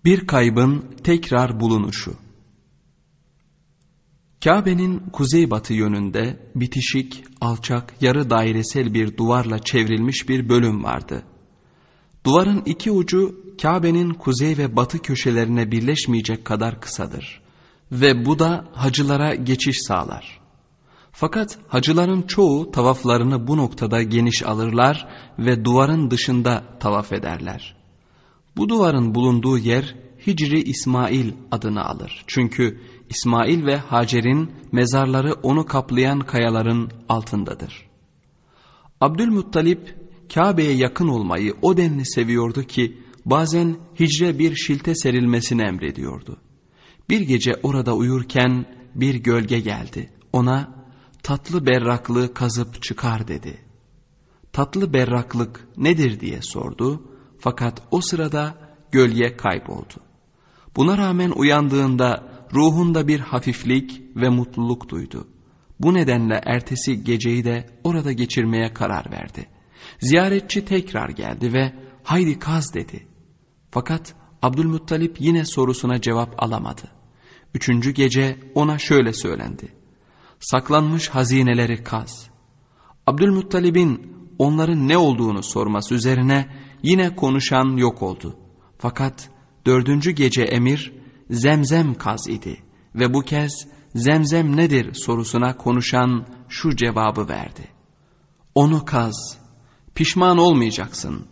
[0.05, 2.13] Bir kaybın tekrar bulunuşu
[4.43, 11.23] Kabe'nin kuzeybatı yönünde bitişik, alçak, yarı dairesel bir duvarla çevrilmiş bir bölüm vardı.
[12.25, 17.41] Duvarın iki ucu Kabe'nin kuzey ve batı köşelerine birleşmeyecek kadar kısadır.
[17.91, 20.39] Ve bu da hacılara geçiş sağlar.
[21.11, 25.07] Fakat hacıların çoğu tavaflarını bu noktada geniş alırlar
[25.39, 27.84] ve duvarın dışında tavaf ederler.
[28.57, 29.95] Bu duvarın bulunduğu yer
[30.27, 32.23] Hicri İsmail adını alır.
[32.27, 37.89] Çünkü İsmail ve Hacer'in mezarları onu kaplayan kayaların altındadır.
[39.01, 39.95] Abdülmuttalip
[40.33, 46.37] Kabe'ye yakın olmayı o denli seviyordu ki bazen hicre bir şilte serilmesini emrediyordu.
[47.09, 48.65] Bir gece orada uyurken
[48.95, 50.09] bir gölge geldi.
[50.33, 50.85] Ona
[51.23, 53.57] tatlı berraklığı kazıp çıkar dedi.
[54.53, 57.14] Tatlı berraklık nedir diye sordu
[57.45, 58.57] fakat o sırada
[58.91, 59.93] gölge kayboldu.
[60.75, 65.27] Buna rağmen uyandığında ruhunda bir hafiflik ve mutluluk duydu.
[65.79, 69.49] Bu nedenle ertesi geceyi de orada geçirmeye karar verdi.
[69.99, 73.07] Ziyaretçi tekrar geldi ve haydi kaz dedi.
[73.71, 76.87] Fakat Abdülmuttalip yine sorusuna cevap alamadı.
[77.53, 79.73] Üçüncü gece ona şöyle söylendi.
[80.39, 82.29] Saklanmış hazineleri kaz.
[83.07, 88.35] Abdülmuttalib'in onların ne olduğunu sorması üzerine yine konuşan yok oldu.
[88.77, 89.29] Fakat
[89.65, 90.93] dördüncü gece emir
[91.29, 92.63] zemzem kaz idi
[92.95, 97.67] ve bu kez zemzem nedir sorusuna konuşan şu cevabı verdi.
[98.55, 99.37] Onu kaz,
[99.95, 101.25] pişman olmayacaksın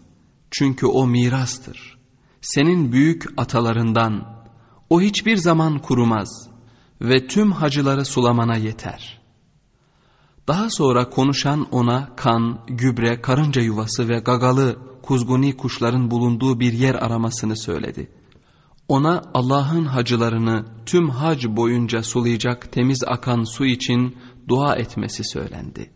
[0.52, 1.98] çünkü o mirastır.
[2.42, 4.44] Senin büyük atalarından,
[4.90, 6.50] o hiçbir zaman kurumaz
[7.02, 9.23] ve tüm hacıları sulamana yeter.
[10.48, 16.96] Daha sonra konuşan ona kan, gübre, karınca yuvası ve gagalı, kuzguni kuşların bulunduğu bir yer
[16.96, 18.12] aramasını söyledi.
[18.88, 25.92] Ona Allah'ın hacılarını tüm hac boyunca sulayacak temiz akan su için dua etmesi söylendi.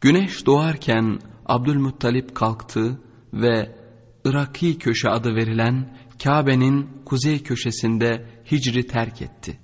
[0.00, 3.00] Güneş doğarken Abdülmuttalip kalktı
[3.32, 3.76] ve
[4.24, 9.63] Iraki köşe adı verilen Kabe'nin kuzey köşesinde hicri terk etti.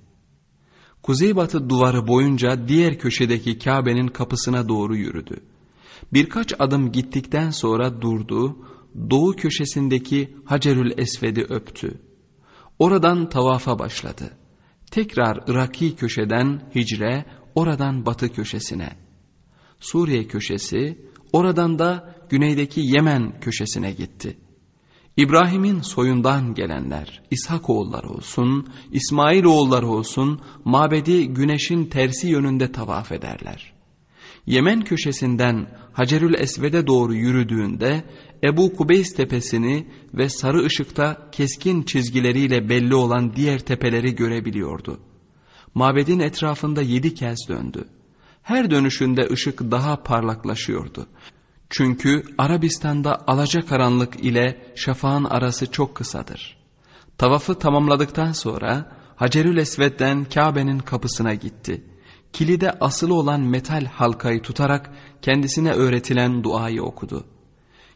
[1.03, 5.41] Kuzeybatı duvarı boyunca diğer köşedeki Kabe'nin kapısına doğru yürüdü.
[6.13, 8.57] Birkaç adım gittikten sonra durdu,
[9.11, 12.01] doğu köşesindeki Hacerül Esved'i öptü.
[12.79, 14.31] Oradan tavafa başladı.
[14.91, 18.97] Tekrar Iraki köşeden hicre, oradan batı köşesine.
[19.81, 20.99] Suriye köşesi,
[21.33, 24.39] oradan da güneydeki Yemen köşesine gitti.
[25.21, 33.73] İbrahim'in soyundan gelenler, İshak oğulları olsun, İsmail oğulları olsun, mabedi güneşin tersi yönünde tavaf ederler.
[34.47, 38.05] Yemen köşesinden Hacerül Esved'e doğru yürüdüğünde
[38.45, 45.01] Ebu Kubeys tepesini ve sarı ışıkta keskin çizgileriyle belli olan diğer tepeleri görebiliyordu.
[45.75, 47.85] Mabedin etrafında yedi kez döndü.
[48.43, 51.07] Her dönüşünde ışık daha parlaklaşıyordu.
[51.71, 56.57] Çünkü Arabistan'da alacakaranlık ile şafağın arası çok kısadır.
[57.19, 61.85] Tavafı tamamladıktan sonra Hacerül Esved'den Kabe'nin kapısına gitti.
[62.33, 64.91] Kilide asılı olan metal halkayı tutarak
[65.23, 67.25] kendisine öğretilen duayı okudu.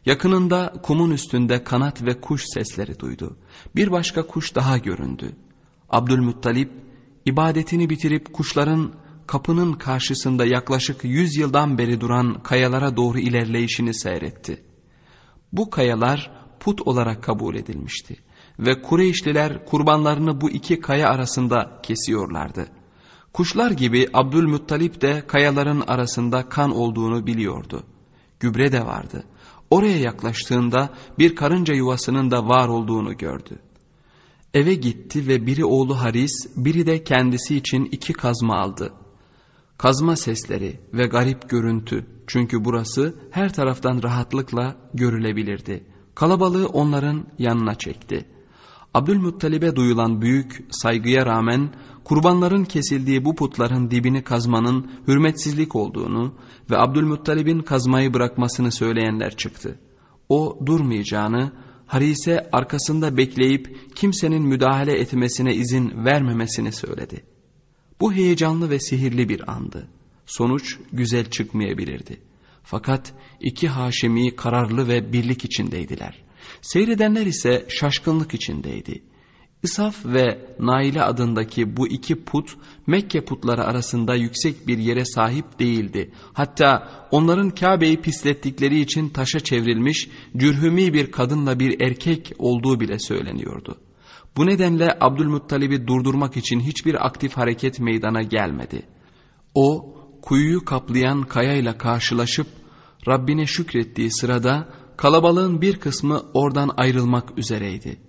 [0.05, 3.37] Yakınında kumun üstünde kanat ve kuş sesleri duydu.
[3.75, 5.35] Bir başka kuş daha göründü.
[5.89, 6.71] Abdülmuttalip
[7.25, 8.93] ibadetini bitirip kuşların
[9.27, 14.63] kapının karşısında yaklaşık yüz yıldan beri duran kayalara doğru ilerleyişini seyretti.
[15.53, 18.15] Bu kayalar put olarak kabul edilmişti
[18.59, 22.67] ve Kureyşliler kurbanlarını bu iki kaya arasında kesiyorlardı.
[23.33, 27.83] Kuşlar gibi Abdülmuttalip de kayaların arasında kan olduğunu biliyordu.
[28.39, 29.23] Gübre de vardı.
[29.69, 33.59] Oraya yaklaştığında bir karınca yuvasının da var olduğunu gördü.
[34.53, 38.93] Eve gitti ve biri oğlu Haris, biri de kendisi için iki kazma aldı.
[39.77, 45.83] Kazma sesleri ve garip görüntü çünkü burası her taraftan rahatlıkla görülebilirdi.
[46.15, 48.25] Kalabalığı onların yanına çekti.
[48.93, 56.35] Abdülmuttalib'e duyulan büyük saygıya rağmen kurbanların kesildiği bu putların dibini kazmanın hürmetsizlik olduğunu
[56.71, 59.79] ve Abdülmuttalib'in kazmayı bırakmasını söyleyenler çıktı.
[60.29, 61.51] O durmayacağını,
[61.87, 67.34] Harise arkasında bekleyip kimsenin müdahale etmesine izin vermemesini söyledi.
[67.99, 69.87] Bu heyecanlı ve sihirli bir andı.
[70.25, 72.21] Sonuç güzel çıkmayabilirdi.
[72.63, 76.23] Fakat iki Haşimi kararlı ve birlik içindeydiler.
[76.61, 79.03] Seyredenler ise şaşkınlık içindeydi.
[79.63, 86.11] Isaf ve Naile adındaki bu iki put Mekke putları arasında yüksek bir yere sahip değildi.
[86.33, 93.77] Hatta onların Kabe'yi pislettikleri için taşa çevrilmiş cürhümi bir kadınla bir erkek olduğu bile söyleniyordu.
[94.37, 98.81] Bu nedenle Abdülmuttalib'i durdurmak için hiçbir aktif hareket meydana gelmedi.
[99.53, 102.47] O kuyuyu kaplayan kayayla karşılaşıp
[103.07, 107.99] Rabbine şükrettiği sırada kalabalığın bir kısmı oradan ayrılmak üzereydi.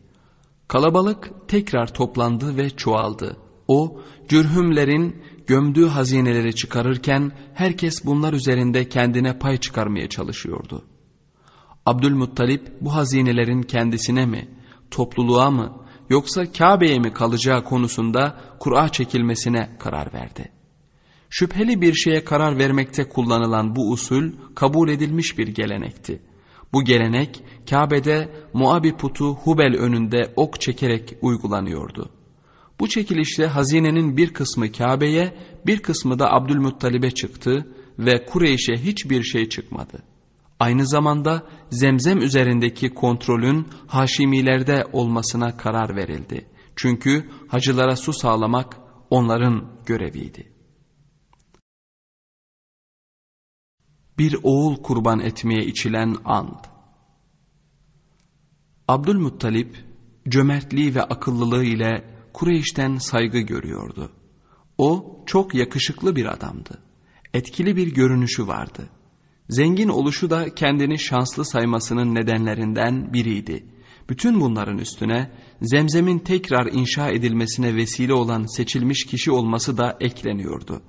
[0.68, 3.36] Kalabalık tekrar toplandı ve çoğaldı.
[3.68, 10.84] O cürhümlerin gömdüğü hazineleri çıkarırken herkes bunlar üzerinde kendine pay çıkarmaya çalışıyordu.
[11.86, 14.48] Abdülmuttalip bu hazinelerin kendisine mi,
[14.90, 20.52] topluluğa mı yoksa Kabe'ye mi kalacağı konusunda Kur'a çekilmesine karar verdi.
[21.30, 26.22] Şüpheli bir şeye karar vermekte kullanılan bu usul kabul edilmiş bir gelenekti.
[26.72, 32.10] Bu gelenek Kabe'de Muabi putu Hubel önünde ok çekerek uygulanıyordu.
[32.80, 39.48] Bu çekilişte hazinenin bir kısmı Kabe'ye bir kısmı da Abdülmuttalib'e çıktı ve Kureyş'e hiçbir şey
[39.48, 40.02] çıkmadı.
[40.60, 46.46] Aynı zamanda zemzem üzerindeki kontrolün Haşimilerde olmasına karar verildi.
[46.76, 48.76] Çünkü hacılara su sağlamak
[49.10, 50.52] onların göreviydi.
[54.18, 56.64] Bir oğul kurban etmeye içilen and.
[58.88, 59.84] Abdülmuttalip
[60.28, 64.12] cömertliği ve akıllılığı ile Kureyş'ten saygı görüyordu.
[64.78, 66.82] O çok yakışıklı bir adamdı.
[67.34, 68.88] Etkili bir görünüşü vardı.
[69.48, 73.66] Zengin oluşu da kendini şanslı saymasının nedenlerinden biriydi.
[74.08, 75.30] Bütün bunların üstüne
[75.62, 80.82] zemzemin tekrar inşa edilmesine vesile olan seçilmiş kişi olması da ekleniyordu.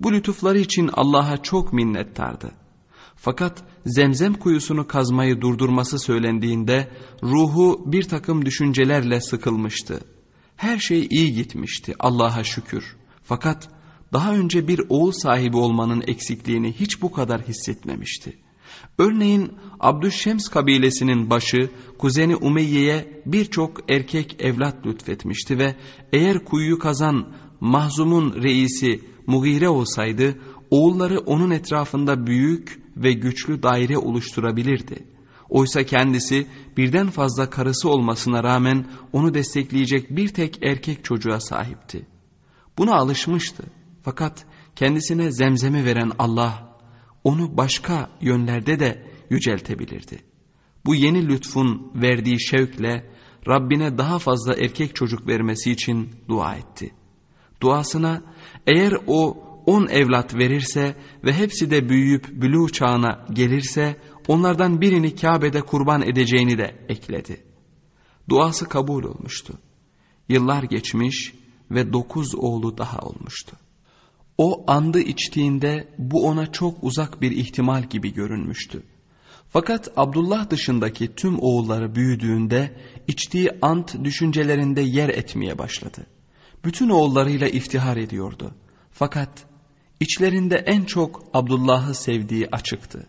[0.00, 2.50] Bu lütufları için Allah'a çok minnettardı.
[3.16, 6.88] Fakat zemzem kuyusunu kazmayı durdurması söylendiğinde
[7.22, 10.00] ruhu bir takım düşüncelerle sıkılmıştı.
[10.56, 12.96] Her şey iyi gitmişti Allah'a şükür.
[13.22, 13.68] Fakat
[14.16, 18.32] daha önce bir oğul sahibi olmanın eksikliğini hiç bu kadar hissetmemişti.
[18.98, 25.76] Örneğin Abdüşşems kabilesinin başı kuzeni Umeyye'ye birçok erkek evlat lütfetmişti ve
[26.12, 27.28] eğer kuyuyu kazan
[27.60, 30.38] Mahzum'un reisi Mugire olsaydı
[30.70, 35.06] oğulları onun etrafında büyük ve güçlü daire oluşturabilirdi.
[35.48, 42.06] Oysa kendisi birden fazla karısı olmasına rağmen onu destekleyecek bir tek erkek çocuğa sahipti.
[42.78, 43.75] Buna alışmıştı.
[44.06, 46.78] Fakat kendisine zemzemi veren Allah
[47.24, 50.18] onu başka yönlerde de yüceltebilirdi.
[50.84, 53.10] Bu yeni lütfun verdiği şevkle
[53.48, 56.94] Rabbine daha fazla erkek çocuk vermesi için dua etti.
[57.60, 58.22] Duasına
[58.66, 63.96] eğer o on evlat verirse ve hepsi de büyüyüp bülü çağına gelirse
[64.28, 67.44] onlardan birini Kabe'de kurban edeceğini de ekledi.
[68.28, 69.54] Duası kabul olmuştu.
[70.28, 71.34] Yıllar geçmiş
[71.70, 73.56] ve dokuz oğlu daha olmuştu.
[74.38, 78.82] O andı içtiğinde bu ona çok uzak bir ihtimal gibi görünmüştü.
[79.48, 82.76] Fakat Abdullah dışındaki tüm oğulları büyüdüğünde
[83.08, 86.06] içtiği ant düşüncelerinde yer etmeye başladı.
[86.64, 88.54] Bütün oğullarıyla iftihar ediyordu.
[88.90, 89.30] Fakat
[90.00, 93.06] içlerinde en çok Abdullah'ı sevdiği açıktı.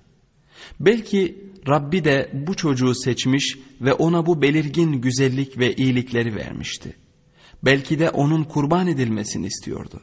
[0.79, 6.95] Belki Rabbi de bu çocuğu seçmiş ve ona bu belirgin güzellik ve iyilikleri vermişti.
[7.63, 10.01] Belki de onun kurban edilmesini istiyordu.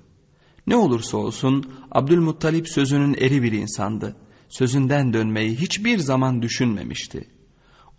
[0.67, 4.17] Ne olursa olsun Abdülmuttalip sözünün eri bir insandı.
[4.49, 7.29] Sözünden dönmeyi hiçbir zaman düşünmemişti.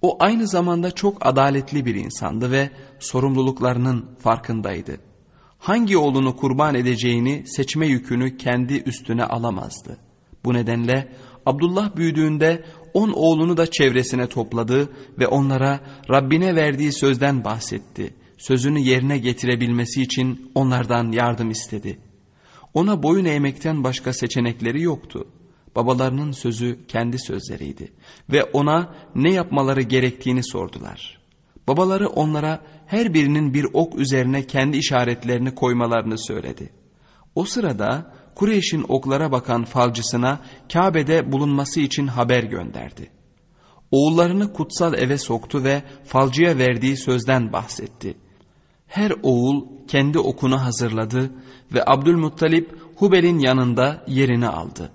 [0.01, 4.97] O aynı zamanda çok adaletli bir insandı ve sorumluluklarının farkındaydı.
[5.57, 9.97] Hangi oğlunu kurban edeceğini seçme yükünü kendi üstüne alamazdı.
[10.45, 11.13] Bu nedenle
[11.45, 18.13] Abdullah büyüdüğünde on oğlunu da çevresine topladı ve onlara Rabbine verdiği sözden bahsetti.
[18.37, 21.99] Sözünü yerine getirebilmesi için onlardan yardım istedi.
[22.75, 25.27] Ona boyun eğmekten başka seçenekleri yoktu.
[25.75, 27.91] Babalarının sözü kendi sözleriydi
[28.29, 31.19] ve ona ne yapmaları gerektiğini sordular.
[31.67, 36.69] Babaları onlara her birinin bir ok üzerine kendi işaretlerini koymalarını söyledi.
[37.35, 40.39] O sırada Kureyş'in oklara bakan falcısına
[40.73, 43.09] Kabe'de bulunması için haber gönderdi.
[43.91, 48.17] Oğullarını kutsal eve soktu ve falcıya verdiği sözden bahsetti.
[48.87, 51.31] Her oğul kendi okunu hazırladı
[51.73, 54.91] ve Abdülmuttalip Hubel'in yanında yerini aldı.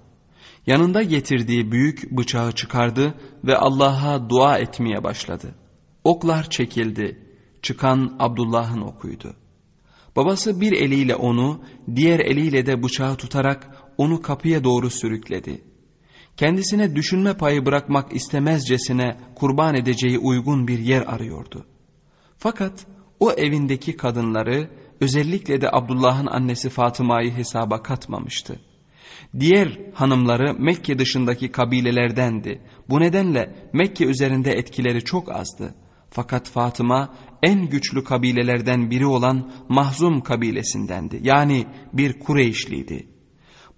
[0.66, 5.54] Yanında getirdiği büyük bıçağı çıkardı ve Allah'a dua etmeye başladı.
[6.04, 7.26] Oklar çekildi.
[7.62, 9.34] Çıkan Abdullah'ın okuydu.
[10.16, 11.60] Babası bir eliyle onu,
[11.96, 15.64] diğer eliyle de bıçağı tutarak onu kapıya doğru sürükledi.
[16.36, 21.66] Kendisine düşünme payı bırakmak istemezcesine kurban edeceği uygun bir yer arıyordu.
[22.38, 22.86] Fakat
[23.20, 28.60] o evindeki kadınları özellikle de Abdullah'ın annesi Fatıma'yı hesaba katmamıştı.
[29.40, 32.62] Diğer hanımları Mekke dışındaki kabilelerdendi.
[32.88, 35.74] Bu nedenle Mekke üzerinde etkileri çok azdı.
[36.10, 41.20] Fakat Fatıma en güçlü kabilelerden biri olan Mahzum kabilesindendi.
[41.22, 43.06] Yani bir Kureyşliydi.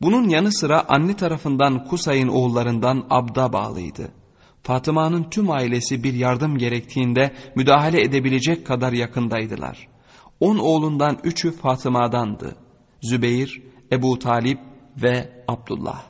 [0.03, 4.22] Bunun yanı sıra anne tarafından Kusay'ın oğullarından Abd'a bağlıydı.
[4.63, 9.89] Fatıma'nın tüm ailesi bir yardım gerektiğinde müdahale edebilecek kadar yakındaydılar.
[10.41, 12.57] On oğlundan üçü Fatıma'dandı.
[13.03, 14.59] Zübeyir, Ebu Talip
[15.03, 16.03] ve Abdullah.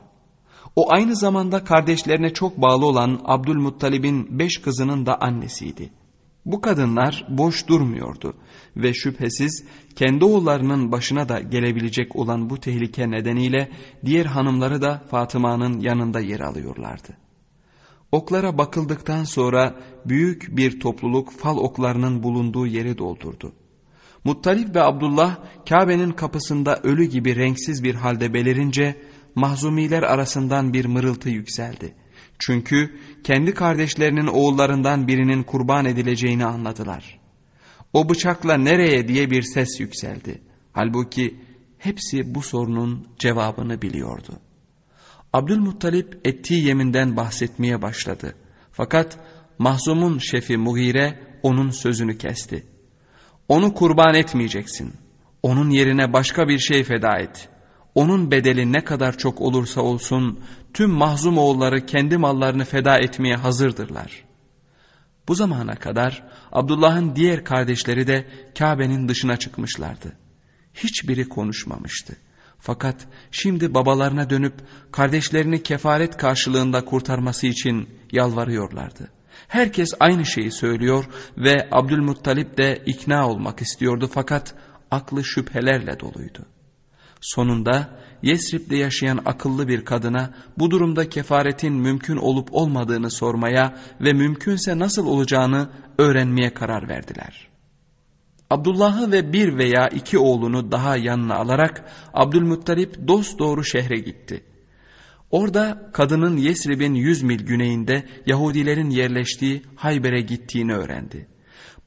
[0.75, 5.89] O aynı zamanda kardeşlerine çok bağlı olan Abdülmuttalib'in beş kızının da annesiydi.
[6.45, 8.33] Bu kadınlar boş durmuyordu
[8.77, 13.71] ve şüphesiz kendi oğullarının başına da gelebilecek olan bu tehlike nedeniyle
[14.05, 17.22] diğer hanımları da Fatıma'nın yanında yer alıyorlardı.
[18.13, 23.53] Oklara bakıldıktan sonra büyük bir topluluk fal oklarının bulunduğu yeri doldurdu.
[24.23, 25.37] Muttalip ve Abdullah
[25.69, 29.01] Kabe'nin kapısında ölü gibi renksiz bir halde belirince
[29.35, 31.95] mahzumiler arasından bir mırıltı yükseldi.
[32.39, 37.19] Çünkü kendi kardeşlerinin oğullarından birinin kurban edileceğini anladılar.
[37.93, 40.41] O bıçakla nereye diye bir ses yükseldi.
[40.73, 41.39] Halbuki
[41.77, 44.39] hepsi bu sorunun cevabını biliyordu.
[45.33, 48.35] Abdülmuttalip ettiği yeminden bahsetmeye başladı.
[48.71, 49.19] Fakat
[49.59, 52.65] mahzumun şefi Mughire onun sözünü kesti.
[53.47, 54.93] Onu kurban etmeyeceksin.
[55.43, 57.49] Onun yerine başka bir şey feda et.
[57.95, 60.39] Onun bedeli ne kadar çok olursa olsun
[60.73, 64.25] tüm mahzum oğulları kendi mallarını feda etmeye hazırdırlar.
[65.27, 68.27] Bu zamana kadar Abdullah'ın diğer kardeşleri de
[68.59, 70.17] Kabe'nin dışına çıkmışlardı.
[70.73, 72.15] Hiçbiri konuşmamıştı.
[72.65, 74.53] Fakat şimdi babalarına dönüp
[74.91, 79.11] kardeşlerini kefaret karşılığında kurtarması için yalvarıyorlardı.
[79.47, 81.05] Herkes aynı şeyi söylüyor
[81.37, 84.55] ve Abdülmuttalip de ikna olmak istiyordu fakat
[84.91, 86.45] aklı şüphelerle doluydu.
[87.21, 94.79] Sonunda Yesrib'de yaşayan akıllı bir kadına bu durumda kefaretin mümkün olup olmadığını sormaya ve mümkünse
[94.79, 97.52] nasıl olacağını öğrenmeye karar verdiler.
[98.53, 104.43] Abdullah'ı ve bir veya iki oğlunu daha yanına alarak Abdülmuttalip dost doğru şehre gitti.
[105.31, 111.27] Orada kadının Yesrib'in yüz mil güneyinde Yahudilerin yerleştiği Hayber'e gittiğini öğrendi.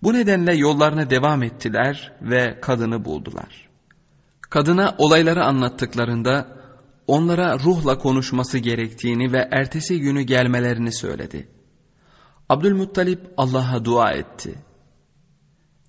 [0.03, 3.69] Bu nedenle yollarına devam ettiler ve kadını buldular.
[4.41, 6.59] Kadına olayları anlattıklarında
[7.07, 11.49] onlara ruhla konuşması gerektiğini ve ertesi günü gelmelerini söyledi.
[12.49, 14.66] Abdülmuttalip Allah'a dua etti.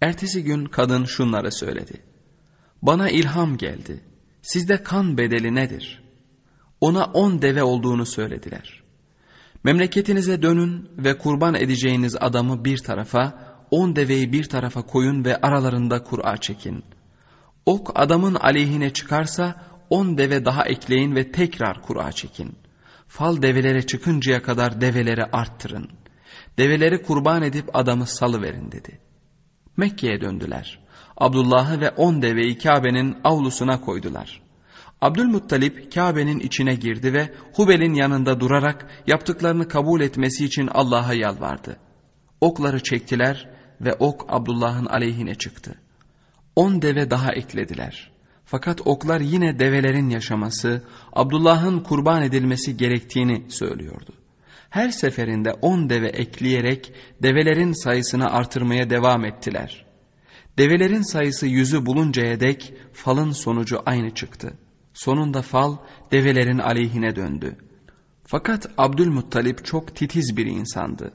[0.02, 2.04] Ertesi gün kadın şunları söyledi.
[2.82, 4.04] Bana ilham geldi.
[4.42, 6.04] Sizde kan bedeli nedir?
[6.82, 8.84] Ona on deve olduğunu söylediler.
[9.64, 16.04] Memleketinize dönün ve kurban edeceğiniz adamı bir tarafa, on deveyi bir tarafa koyun ve aralarında
[16.04, 16.84] kura çekin.
[17.66, 22.56] Ok adamın aleyhine çıkarsa on deve daha ekleyin ve tekrar kura çekin.
[23.08, 25.90] Fal develere çıkıncaya kadar develeri arttırın.
[26.58, 29.00] Develeri kurban edip adamı salıverin dedi.
[29.78, 30.80] Mekke'ye döndüler.
[31.18, 34.42] Abdullah'ı ve on deveyi Kabe'nin avlusuna koydular.
[35.02, 41.78] Abdülmuttalip Kabe'nin içine girdi ve Hubel'in yanında durarak yaptıklarını kabul etmesi için Allah'a yalvardı.
[42.42, 43.50] Okları çektiler
[43.82, 45.76] ve ok Abdullah'ın aleyhine çıktı.
[46.56, 48.12] On deve daha eklediler.
[48.46, 54.14] Fakat oklar yine develerin yaşaması, Abdullah'ın kurban edilmesi gerektiğini söylüyordu.
[54.70, 56.94] Her seferinde on deve ekleyerek
[57.24, 59.86] develerin sayısını artırmaya devam ettiler.
[60.58, 64.54] Develerin sayısı yüzü buluncaya dek falın sonucu aynı çıktı.
[64.94, 65.78] Sonunda fal
[66.12, 67.56] develerin aleyhine döndü.
[68.24, 71.14] Fakat Abdülmuttalip çok titiz bir insandı.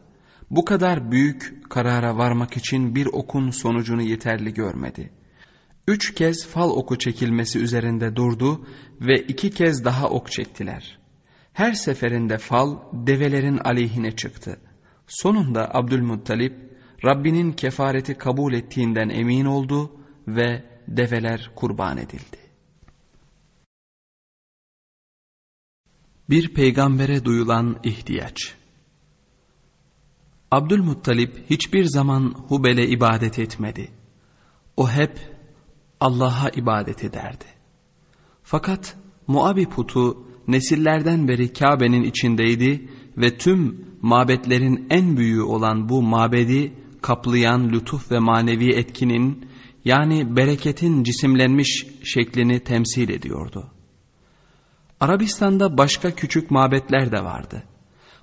[0.50, 5.12] Bu kadar büyük karara varmak için bir okun sonucunu yeterli görmedi.
[5.88, 8.66] Üç kez fal oku çekilmesi üzerinde durdu
[9.00, 11.01] ve iki kez daha ok çektiler.
[11.52, 14.60] Her seferinde fal develerin aleyhine çıktı.
[15.06, 22.38] Sonunda Abdülmuttalip Rabbinin kefareti kabul ettiğinden emin oldu ve develer kurban edildi.
[26.30, 28.54] Bir peygambere duyulan ihtiyaç
[30.50, 33.90] Abdülmuttalip hiçbir zaman Hubel'e ibadet etmedi.
[34.76, 35.36] O hep
[36.00, 37.44] Allah'a ibadet ederdi.
[38.42, 38.96] Fakat
[39.26, 46.72] Muabi putu nesillerden beri Kabe'nin içindeydi ve tüm mabetlerin en büyüğü olan bu mabedi
[47.02, 49.46] kaplayan lütuf ve manevi etkinin
[49.84, 53.70] yani bereketin cisimlenmiş şeklini temsil ediyordu.
[55.00, 57.62] Arabistan'da başka küçük mabetler de vardı.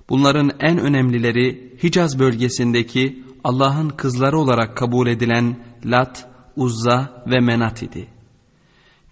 [0.08, 8.08] Bunların en önemlileri Hicaz bölgesindeki Allah'ın kızları olarak kabul edilen Lat, Uzza ve Menat idi.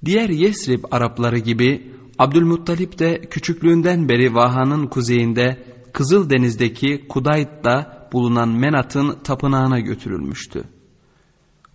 [0.05, 9.81] Diğer Yesrib Arapları gibi Abdülmuttalip de küçüklüğünden beri Vaha'nın kuzeyinde Kızıldeniz'deki Kudayt'ta bulunan Menat'ın tapınağına
[9.81, 10.65] götürülmüştü.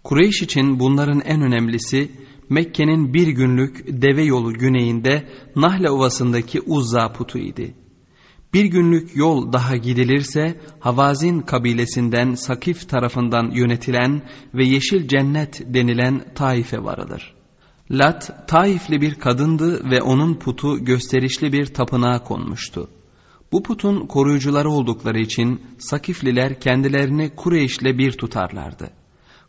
[0.03, 2.11] Kureyş için bunların en önemlisi
[2.49, 7.75] Mekke'nin bir günlük deve yolu güneyinde Nahle Ovası'ndaki Uzza putu idi.
[8.53, 14.21] Bir günlük yol daha gidilirse Havazin kabilesinden Sakif tarafından yönetilen
[14.53, 17.42] ve Yeşil Cennet denilen Taif'e varılır.
[17.91, 22.89] Lat, Taifli bir kadındı ve onun putu gösterişli bir tapınağa konmuştu.
[23.51, 28.89] Bu putun koruyucuları oldukları için Sakifliler kendilerini Kureyş'le bir tutarlardı.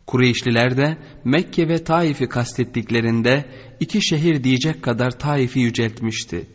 [0.07, 3.45] Kureyşliler de Mekke ve Taif'i kastettiklerinde
[3.79, 6.47] iki şehir diyecek kadar Taif'i yüceltmişti.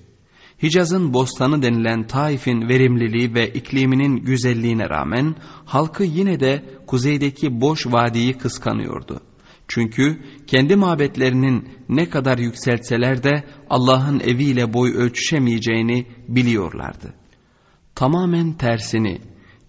[0.63, 8.39] Hicaz'ın bostanı denilen Taif'in verimliliği ve ikliminin güzelliğine rağmen halkı yine de kuzeydeki boş vadiyi
[8.39, 9.30] kıskanıyordu.
[9.71, 17.15] Çünkü kendi mabetlerinin ne kadar yükseltseler de Allah'ın eviyle boy ölçüşemeyeceğini biliyorlardı.
[17.95, 19.21] Tamamen tersini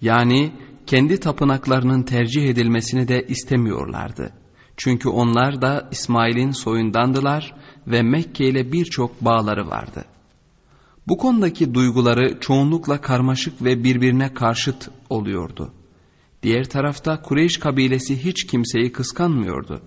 [0.02, 0.52] yani
[0.88, 4.34] kendi tapınaklarının tercih edilmesini de istemiyorlardı.
[4.78, 7.56] Çünkü onlar da İsmail'in soyundandılar
[7.88, 10.06] ve Mekke ile birçok bağları vardı.
[11.08, 15.74] Bu konudaki duyguları çoğunlukla karmaşık ve birbirine karşıt oluyordu.
[16.44, 19.82] Diğer tarafta Kureyş kabilesi hiç kimseyi kıskanmıyordu.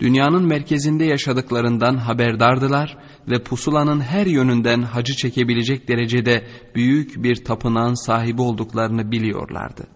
[0.00, 2.98] Dünyanın merkezinde yaşadıklarından haberdardılar
[3.30, 9.86] ve pusulanın her yönünden hacı çekebilecek derecede büyük bir tapınağın sahibi olduklarını biliyorlardı.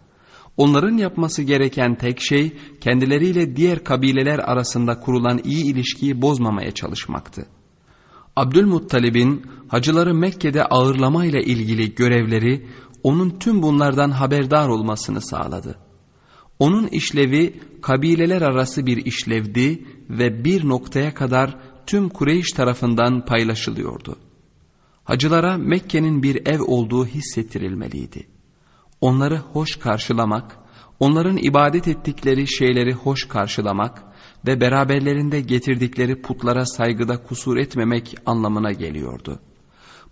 [0.57, 7.47] Onların yapması gereken tek şey kendileriyle diğer kabileler arasında kurulan iyi ilişkiyi bozmamaya çalışmaktı.
[8.37, 12.67] Abdülmuttalib'in hacıları Mekke'de ağırlamayla ilgili görevleri
[13.03, 15.89] onun tüm bunlardan haberdar olmasını sağladı.
[16.61, 24.17] Onun işlevi kabileler arası bir işlevdi ve bir noktaya kadar tüm Kureyş tarafından paylaşılıyordu.
[25.05, 28.27] Hacılara Mekke'nin bir ev olduğu hissettirilmeliydi.
[29.01, 30.59] Onları hoş karşılamak,
[31.01, 34.03] onların ibadet ettikleri şeyleri hoş karşılamak
[34.47, 39.41] ve beraberlerinde getirdikleri putlara saygıda kusur etmemek anlamına geliyordu.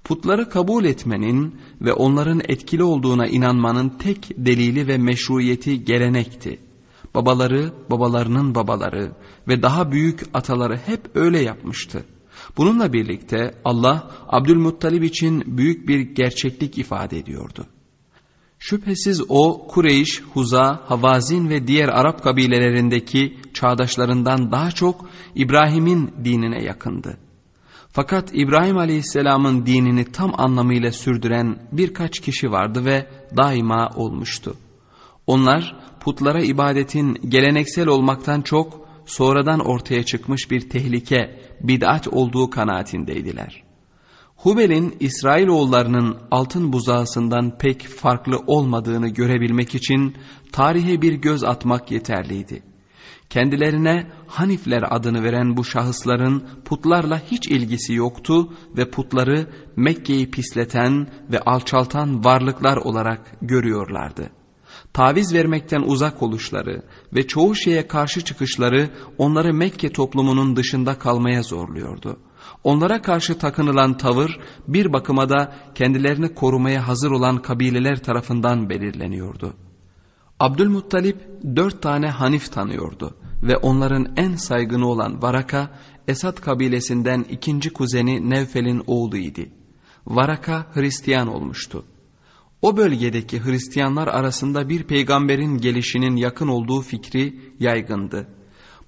[0.09, 6.59] Putları kabul etmenin ve onların etkili olduğuna inanmanın tek delili ve meşruiyeti gelenekti.
[7.14, 9.12] Babaları, babalarının babaları
[9.48, 12.04] ve daha büyük ataları hep öyle yapmıştı.
[12.56, 17.66] Bununla birlikte Allah Abdülmuttalib için büyük bir gerçeklik ifade ediyordu.
[18.59, 27.27] Şüphesiz o Kureyş, Huza, Havazin ve diğer Arap kabilelerindeki çağdaşlarından daha çok İbrahim'in dinine yakındı.
[27.99, 34.55] Fakat İbrahim Aleyhisselam'ın dinini tam anlamıyla sürdüren birkaç kişi vardı ve daima olmuştu.
[35.26, 43.62] Onlar putlara ibadetin geleneksel olmaktan çok sonradan ortaya çıkmış bir tehlike, bid'at olduğu kanaatindeydiler.
[44.36, 50.16] Hubel'in İsrailoğullarının altın buzağısından pek farklı olmadığını görebilmek için
[50.53, 52.62] tarihe bir göz atmak yeterliydi.
[53.30, 61.40] Kendilerine Hanifler adını veren bu şahısların putlarla hiç ilgisi yoktu ve putları Mekke'yi pisleten ve
[61.40, 64.30] alçaltan varlıklar olarak görüyorlardı.
[64.92, 66.82] Taviz vermekten uzak oluşları
[67.14, 72.20] ve çoğu şeye karşı çıkışları onları Mekke toplumunun dışında kalmaya zorluyordu.
[72.64, 79.54] Onlara karşı takınılan tavır bir bakıma da kendilerini korumaya hazır olan kabileler tarafından belirleniyordu.
[80.41, 81.16] Abdülmuttalip
[81.57, 85.70] dört tane Hanif tanıyordu ve onların en saygını olan Varaka,
[86.09, 89.41] Esad kabilesinden ikinci kuzeni Nevfel'in oğluydu.
[90.07, 91.84] Varaka Hristiyan olmuştu.
[92.62, 98.26] O bölgedeki Hristiyanlar arasında bir peygamberin gelişinin yakın olduğu fikri yaygındı.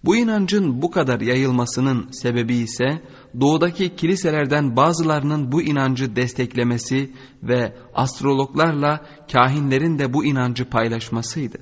[0.04, 3.02] Bu inancın bu kadar yayılmasının sebebi ise
[3.40, 7.10] doğudaki kiliselerden bazılarının bu inancı desteklemesi
[7.42, 11.58] ve astrologlarla kahinlerin de bu inancı paylaşmasıydı.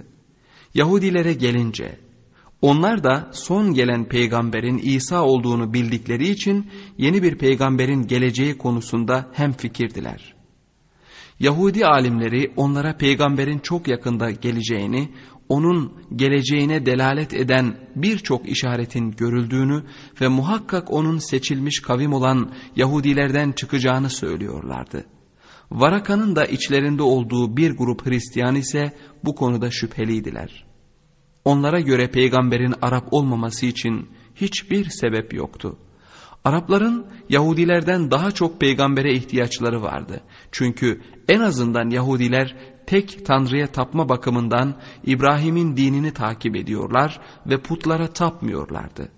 [0.74, 1.98] Yahudilere gelince
[2.62, 9.52] onlar da son gelen peygamberin İsa olduğunu bildikleri için yeni bir peygamberin geleceği konusunda hem
[9.52, 10.34] fikirdiler.
[11.40, 15.08] Yahudi alimleri onlara peygamberin çok yakında geleceğini,
[15.48, 19.82] onun geleceğine delalet eden birçok işaretin görüldüğünü
[20.20, 25.04] ve muhakkak onun seçilmiş kavim olan Yahudilerden çıkacağını söylüyorlardı.
[25.70, 30.64] Varaka'nın da içlerinde olduğu bir grup Hristiyan ise bu konuda şüpheliydiler.
[31.44, 35.78] Onlara göre peygamberin Arap olmaması için hiçbir sebep yoktu.
[36.44, 40.20] Arapların Yahudilerden daha çok peygambere ihtiyaçları vardı.
[40.52, 42.56] Çünkü en azından Yahudiler
[42.88, 44.74] tek Tanrı'ya tapma bakımından
[45.04, 49.08] İbrahim'in dinini takip ediyorlar ve putlara tapmıyorlardı.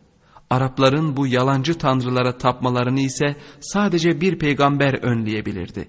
[0.51, 5.89] Arapların bu yalancı tanrılara tapmalarını ise sadece bir peygamber önleyebilirdi.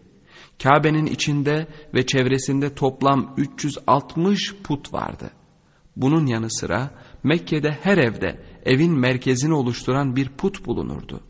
[0.64, 5.32] Kabe'nin içinde ve çevresinde toplam 360 put vardı.
[5.96, 6.92] Bunun yanı sıra
[7.24, 11.22] Mekke'de her evde evin merkezini oluşturan bir put bulunurdu.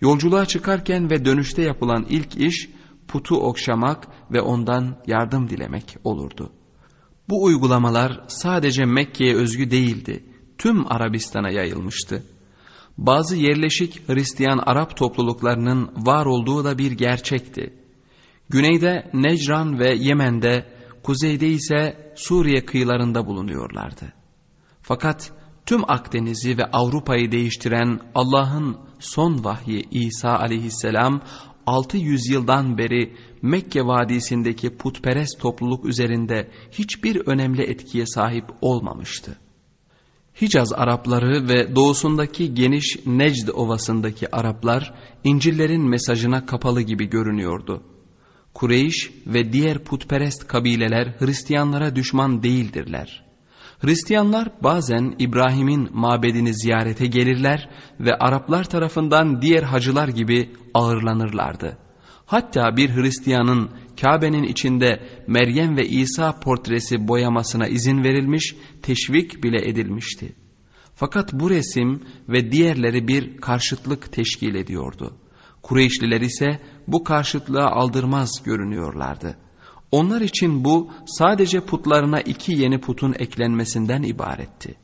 [0.00, 2.68] Yolculuğa çıkarken ve dönüşte yapılan ilk iş
[3.12, 6.52] putu okşamak ve ondan yardım dilemek olurdu.
[7.28, 10.24] Bu uygulamalar sadece Mekke'ye özgü değildi,
[10.58, 12.22] tüm Arabistan'a yayılmıştı.
[12.98, 17.74] Bazı yerleşik Hristiyan Arap topluluklarının var olduğu da bir gerçekti.
[18.48, 20.66] Güneyde Necran ve Yemen'de,
[21.02, 24.12] kuzeyde ise Suriye kıyılarında bulunuyorlardı.
[24.82, 25.32] Fakat
[25.66, 31.20] tüm Akdeniz'i ve Avrupa'yı değiştiren Allah'ın son vahyi İsa aleyhisselam
[31.66, 39.38] 600 yıldan beri Mekke vadisindeki putperest topluluk üzerinde hiçbir önemli etkiye sahip olmamıştı.
[40.40, 44.94] Hicaz Arapları ve doğusundaki geniş Necd ovasındaki Araplar
[45.24, 47.82] İncil'lerin mesajına kapalı gibi görünüyordu.
[48.54, 53.31] Kureyş ve diğer putperest kabileler Hristiyanlara düşman değildirler.
[53.82, 57.68] Hristiyanlar bazen İbrahim'in mabedini ziyarete gelirler
[58.00, 61.78] ve Araplar tarafından diğer hacılar gibi ağırlanırlardı.
[62.26, 63.70] Hatta bir Hristiyanın
[64.00, 70.32] Kabe'nin içinde Meryem ve İsa portresi boyamasına izin verilmiş, teşvik bile edilmişti.
[70.94, 75.16] Fakat bu resim ve diğerleri bir karşıtlık teşkil ediyordu.
[75.62, 79.36] Kureyşliler ise bu karşıtlığa aldırmaz görünüyorlardı.
[79.92, 84.74] Onlar için bu sadece putlarına iki yeni putun eklenmesinden ibaretti.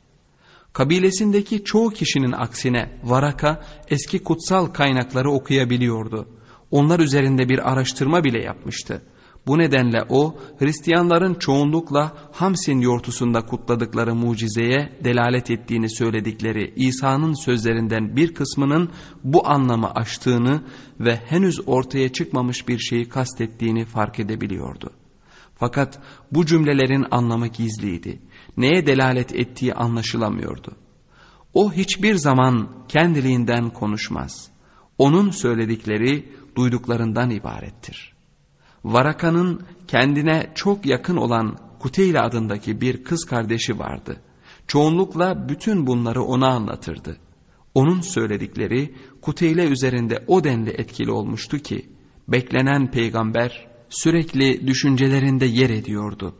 [0.73, 6.27] Kabilesindeki çoğu kişinin aksine Varaka eski kutsal kaynakları okuyabiliyordu.
[6.71, 9.01] Onlar üzerinde bir araştırma bile yapmıştı.
[9.47, 18.33] Bu nedenle o Hristiyanların çoğunlukla Hamsin yortusunda kutladıkları mucizeye delalet ettiğini söyledikleri İsa'nın sözlerinden bir
[18.33, 18.89] kısmının
[19.23, 20.63] bu anlamı aştığını
[20.99, 24.98] ve henüz ortaya çıkmamış bir şeyi kastettiğini fark edebiliyordu.
[25.59, 25.99] Fakat
[26.31, 28.21] bu cümlelerin anlamı gizliydi.
[28.57, 30.75] Neye delalet ettiği anlaşılamıyordu.
[31.53, 34.51] O hiçbir zaman kendiliğinden konuşmaz.
[34.97, 38.13] Onun söyledikleri duyduklarından ibarettir.
[38.83, 44.21] Varaka'nın kendine çok yakın olan Kuteyla adındaki bir kız kardeşi vardı.
[44.67, 47.17] Çoğunlukla bütün bunları ona anlatırdı.
[47.73, 51.89] Onun söyledikleri Kuteyla üzerinde o denli etkili olmuştu ki,
[52.27, 56.35] beklenen peygamber sürekli düşüncelerinde yer ediyordu.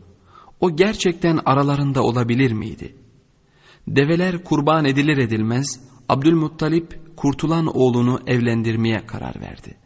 [0.60, 2.94] O gerçekten aralarında olabilir miydi?
[3.88, 9.76] Develer kurban edilir edilmez Abdülmuttalip kurtulan oğlunu evlendirmeye karar verdi.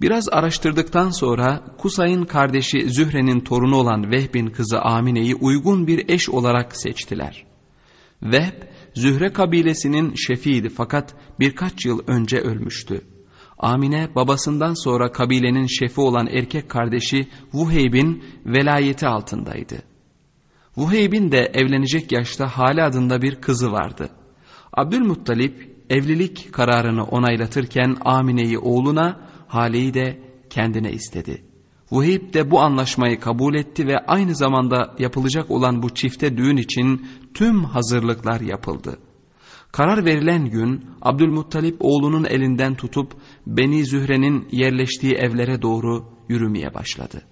[0.00, 6.76] Biraz araştırdıktan sonra Kusay'ın kardeşi Zühre'nin torunu olan Vehb'in kızı Amine'yi uygun bir eş olarak
[6.76, 7.44] seçtiler.
[8.22, 8.62] Vehb,
[8.94, 13.00] Zühre kabilesinin şefiydi fakat birkaç yıl önce ölmüştü.
[13.58, 19.82] Amine babasından sonra kabilenin şefi olan erkek kardeşi Vuheyb'in velayeti altındaydı.
[20.76, 24.08] Vuheyb'in de evlenecek yaşta Hale adında bir kızı vardı.
[24.72, 31.44] Abdülmuttalip evlilik kararını onaylatırken Amine'yi oğluna, Hale'yi de kendine istedi.
[31.92, 37.06] Vuheyb de bu anlaşmayı kabul etti ve aynı zamanda yapılacak olan bu çifte düğün için
[37.34, 38.98] tüm hazırlıklar yapıldı.
[39.74, 43.12] Karar verilen gün Abdülmuttalip oğlunun elinden tutup
[43.46, 47.22] Beni Zühre'nin yerleştiği evlere doğru yürümeye başladı.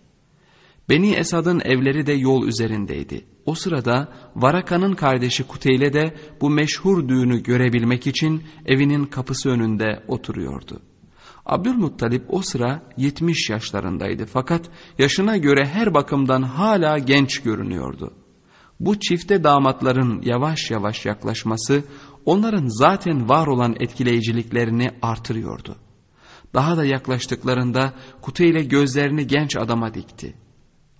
[0.89, 3.25] Beni Esad'ın evleri de yol üzerindeydi.
[3.47, 10.83] O sırada Varaka'nın kardeşi Kuteyle de bu meşhur düğünü görebilmek için evinin kapısı önünde oturuyordu.
[11.47, 18.13] Abdülmuttalip o sıra 70 yaşlarındaydı fakat yaşına göre her bakımdan hala genç görünüyordu.
[18.83, 21.85] Bu çifte damatların yavaş yavaş yaklaşması
[22.25, 25.77] onların zaten var olan etkileyiciliklerini artırıyordu.
[26.55, 30.35] Daha da yaklaştıklarında kuteyle gözlerini genç adama dikti.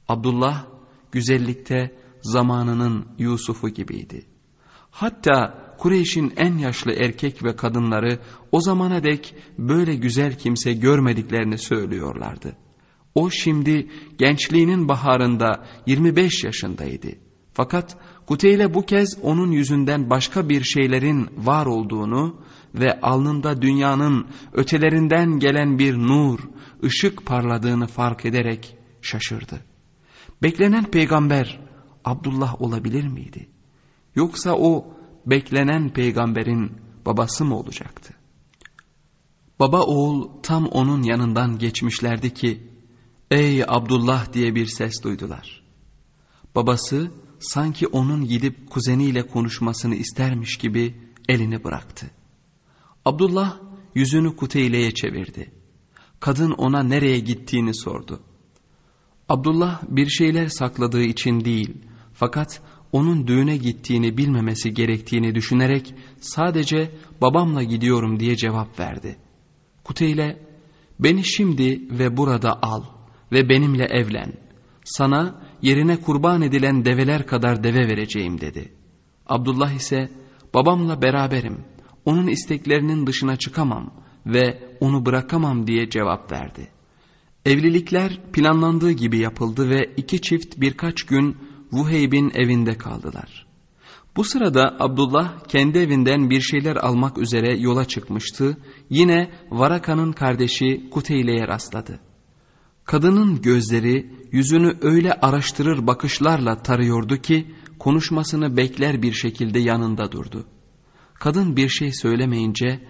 [0.09, 0.67] Abdullah
[1.13, 4.27] güzellikte zamanının Yusuf'u gibiydi.
[4.91, 8.19] Hatta Kureyş'in en yaşlı erkek ve kadınları
[8.53, 12.57] o zamana dek böyle güzel kimse görmediklerini söylüyorlardı.
[13.15, 17.09] O şimdi gençliğinin baharında 25 yaşındaydı.
[17.53, 17.97] Fakat
[18.27, 22.37] Kuteyle bu kez onun yüzünden başka bir şeylerin var olduğunu
[22.75, 26.39] ve alnında dünyanın ötelerinden gelen bir nur,
[26.85, 29.61] ışık parladığını fark ederek şaşırdı.
[30.43, 31.61] Beklenen peygamber
[32.05, 33.49] Abdullah olabilir miydi?
[34.15, 34.95] Yoksa o
[35.27, 36.73] beklenen peygamberin
[37.07, 38.15] babası mı olacaktı?
[39.61, 42.63] Baba oğul tam onun yanından geçmişlerdi ki,
[43.31, 45.63] ''Ey Abdullah'' diye bir ses duydular.
[46.55, 47.11] Babası
[47.43, 50.95] sanki onun gidip kuzeniyle konuşmasını istermiş gibi
[51.29, 52.11] elini bıraktı.
[53.05, 53.59] Abdullah
[53.95, 55.53] yüzünü Kuteyle'ye çevirdi.
[56.21, 58.21] Kadın ona nereye gittiğini sordu.
[59.29, 61.75] Abdullah bir şeyler sakladığı için değil
[62.13, 62.63] fakat
[62.93, 66.91] onun düğüne gittiğini bilmemesi gerektiğini düşünerek sadece
[67.21, 69.17] babamla gidiyorum diye cevap verdi.
[69.85, 70.47] Kuteyle
[71.01, 72.83] beni şimdi ve burada al
[73.33, 74.33] ve benimle evlen.
[74.85, 78.73] Sana yerine kurban edilen develer kadar deve vereceğim dedi.
[79.27, 80.11] Abdullah ise
[80.55, 81.65] babamla beraberim.
[82.05, 83.95] Onun isteklerinin dışına çıkamam
[84.27, 86.69] ve onu bırakamam diye cevap verdi.
[87.47, 91.37] Evlilikler planlandığı gibi yapıldı ve iki çift birkaç gün
[91.73, 93.47] Vuheyb'in evinde kaldılar.
[94.17, 98.57] Bu sırada Abdullah kendi evinden bir şeyler almak üzere yola çıkmıştı.
[98.91, 102.01] Yine Varaka'nın kardeşi Kuteyle'ye rastladı.
[102.85, 107.47] Kadının gözleri yüzünü öyle araştırır bakışlarla tarıyordu ki
[107.79, 110.47] konuşmasını bekler bir şekilde yanında durdu.
[111.15, 112.81] Kadın bir şey söylemeyince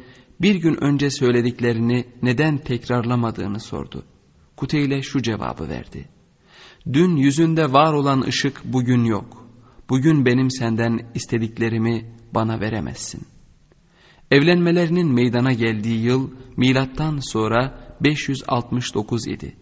[0.41, 4.05] bir gün önce söylediklerini neden tekrarlamadığını sordu.
[4.57, 6.09] Kuteyle şu cevabı verdi.
[6.93, 9.47] Dün yüzünde var olan ışık bugün yok.
[9.89, 13.23] Bugün benim senden istediklerimi bana veremezsin.
[14.31, 19.57] Evlenmelerinin meydana geldiği yıl milattan sonra 569 idi.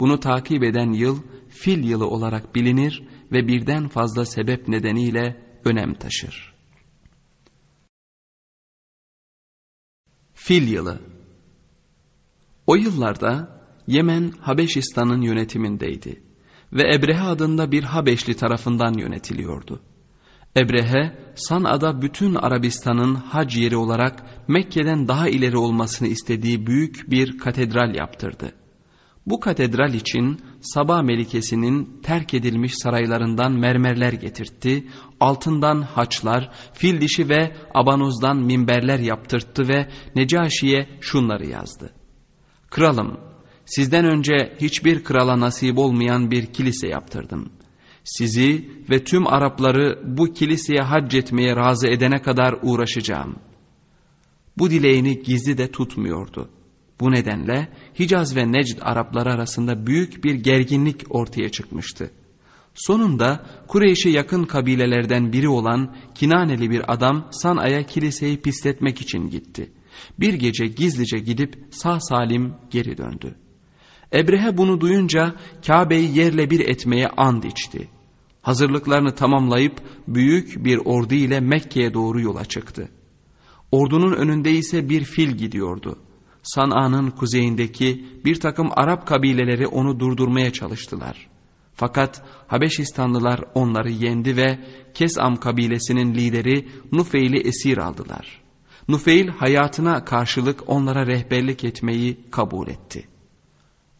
[0.00, 6.54] Bunu takip eden yıl fil yılı olarak bilinir ve birden fazla sebep nedeniyle önem taşır.
[10.34, 11.00] Fil yılı
[12.66, 16.22] O yıllarda Yemen Habeşistan'ın yönetimindeydi
[16.72, 19.82] ve Ebrehe adında bir Habeşli tarafından yönetiliyordu.
[20.56, 27.94] Ebrehe, San'a'da bütün Arabistan'ın hac yeri olarak Mekke'den daha ileri olmasını istediği büyük bir katedral
[27.94, 28.52] yaptırdı.
[29.26, 34.86] Bu katedral için Sabah Melikesi'nin terk edilmiş saraylarından mermerler getirtti,
[35.20, 41.92] altından haçlar, fil dişi ve abanozdan minberler yaptırttı ve Necaşi'ye şunları yazdı.
[42.70, 43.20] Kralım,
[43.64, 47.52] sizden önce hiçbir krala nasip olmayan bir kilise yaptırdım.
[48.04, 53.36] Sizi ve tüm Arapları bu kiliseye hac etmeye razı edene kadar uğraşacağım.
[54.58, 56.48] Bu dileğini gizli de tutmuyordu.
[57.00, 57.68] Bu nedenle
[57.98, 62.10] Hicaz ve Necd Arapları arasında büyük bir gerginlik ortaya çıkmıştı.
[62.74, 69.72] Sonunda Kureyş'e yakın kabilelerden biri olan Kinaneli bir adam San'a'ya kiliseyi pisletmek için gitti.
[70.20, 73.34] Bir gece gizlice gidip sağ salim geri döndü.
[74.14, 75.34] Ebrehe bunu duyunca
[75.66, 77.88] Kabe'yi yerle bir etmeye and içti.
[78.42, 82.88] Hazırlıklarını tamamlayıp büyük bir ordu ile Mekke'ye doğru yola çıktı.
[83.72, 85.98] Ordunun önünde ise bir fil gidiyordu.
[86.46, 91.28] San'a'nın kuzeyindeki bir takım Arap kabileleri onu durdurmaya çalıştılar.
[91.74, 94.58] Fakat Habeşistanlılar onları yendi ve
[94.94, 98.42] Kesam kabilesinin lideri Nufeil'i esir aldılar.
[98.88, 103.08] Nufeil hayatına karşılık onlara rehberlik etmeyi kabul etti.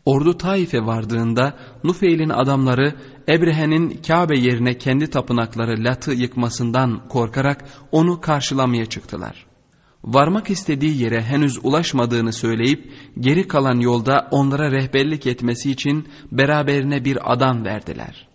[0.05, 2.94] Ordu Taif'e vardığında Nufeil'in adamları
[3.28, 9.47] Ebrehe'nin Kabe yerine kendi tapınakları Lat'ı yıkmasından korkarak onu karşılamaya çıktılar
[10.07, 17.32] varmak istediği yere henüz ulaşmadığını söyleyip geri kalan yolda onlara rehberlik etmesi için beraberine bir
[17.32, 18.28] adam verdiler.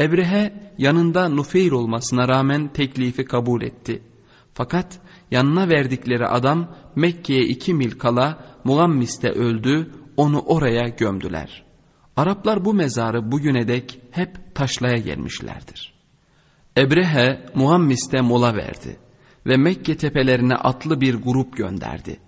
[0.00, 4.02] Ebrehe yanında Nufeyr olmasına rağmen teklifi kabul etti.
[4.54, 5.00] Fakat
[5.30, 11.64] yanına verdikleri adam Mekke'ye iki mil kala Muammis'te öldü, onu oraya gömdüler.
[12.16, 15.94] Araplar bu mezarı bugüne dek hep taşlaya gelmişlerdir.
[16.76, 19.07] Ebrehe Muammis'te mola verdi
[19.48, 22.20] ve Mekke tepelerine atlı bir grup gönderdi.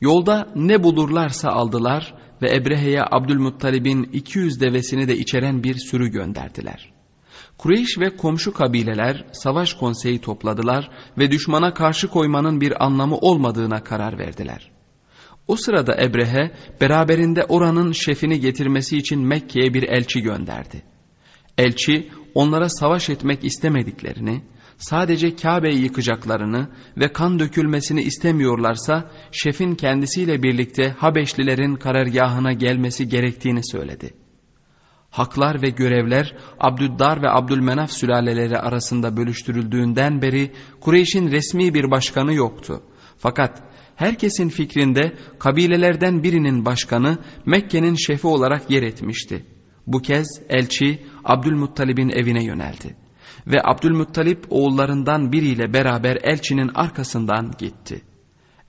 [0.00, 6.92] Yolda ne bulurlarsa aldılar ve Ebrehe'ye Abdülmuttalib'in 200 devesini de içeren bir sürü gönderdiler.
[7.58, 14.18] Kureyş ve komşu kabileler savaş konseyi topladılar ve düşmana karşı koymanın bir anlamı olmadığına karar
[14.18, 14.70] verdiler.
[15.48, 16.50] O sırada Ebrehe
[16.80, 20.82] beraberinde oranın şefini getirmesi için Mekke'ye bir elçi gönderdi.
[21.58, 24.42] Elçi onlara savaş etmek istemediklerini,
[24.80, 34.10] sadece Kabe'yi yıkacaklarını ve kan dökülmesini istemiyorlarsa şefin kendisiyle birlikte Habeşlilerin karargahına gelmesi gerektiğini söyledi.
[35.10, 42.82] Haklar ve görevler Abdüddar ve Abdülmenaf sülaleleri arasında bölüştürüldüğünden beri Kureyş'in resmi bir başkanı yoktu.
[43.18, 43.62] Fakat
[43.96, 49.44] herkesin fikrinde kabilelerden birinin başkanı Mekke'nin şefi olarak yer etmişti.
[49.86, 52.99] Bu kez elçi Abdülmuttalib'in evine yöneldi
[53.52, 58.02] ve Abdülmuttalip oğullarından biriyle beraber elçinin arkasından gitti.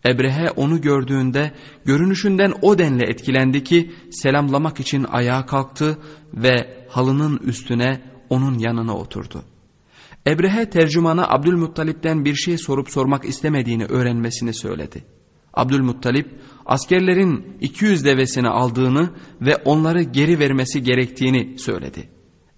[0.05, 1.51] Ebrehe onu gördüğünde
[1.85, 5.97] görünüşünden o denli etkilendi ki selamlamak için ayağa kalktı
[6.33, 9.43] ve halının üstüne onun yanına oturdu.
[10.27, 15.03] Ebrehe tercümana Abdülmuttalip'ten bir şey sorup sormak istemediğini öğrenmesini söyledi.
[15.53, 19.09] Abdülmuttalip askerlerin 200 devesini aldığını
[19.41, 22.09] ve onları geri vermesi gerektiğini söyledi.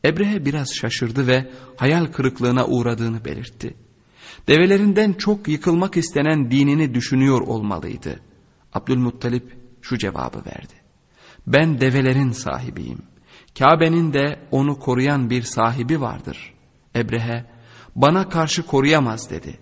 [0.05, 3.75] Ebrehe biraz şaşırdı ve hayal kırıklığına uğradığını belirtti.
[4.47, 8.19] Develerinden çok yıkılmak istenen dinini düşünüyor olmalıydı.
[8.73, 10.73] Abdülmuttalip şu cevabı verdi.
[11.47, 13.01] Ben develerin sahibiyim.
[13.59, 16.53] Kabe'nin de onu koruyan bir sahibi vardır.
[16.95, 17.45] Ebrehe
[17.95, 19.59] bana karşı koruyamaz dedi.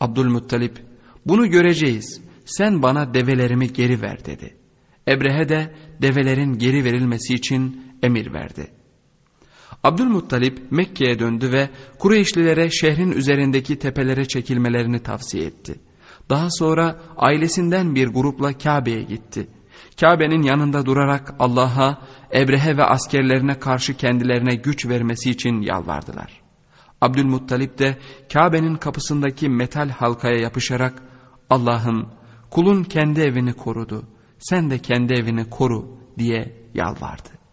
[0.00, 0.84] Abdülmuttalip
[1.26, 4.56] bunu göreceğiz sen bana develerimi geri ver dedi.
[5.08, 8.66] Ebrehe de develerin geri verilmesi için emir verdi.
[9.84, 15.80] Abdülmuttalip Mekke'ye döndü ve Kureyşlilere şehrin üzerindeki tepelere çekilmelerini tavsiye etti.
[16.30, 19.46] Daha sonra ailesinden bir grupla Kabe'ye gitti.
[20.00, 21.98] Kabe'nin yanında durarak Allah'a,
[22.34, 26.40] Ebrehe ve askerlerine karşı kendilerine güç vermesi için yalvardılar.
[27.00, 27.98] Abdülmuttalip de
[28.32, 31.02] Kabe'nin kapısındaki metal halkaya yapışarak
[31.50, 32.08] Allah'ım
[32.50, 34.04] kulun kendi evini korudu,
[34.38, 37.43] sen de kendi evini koru diye yalvardı.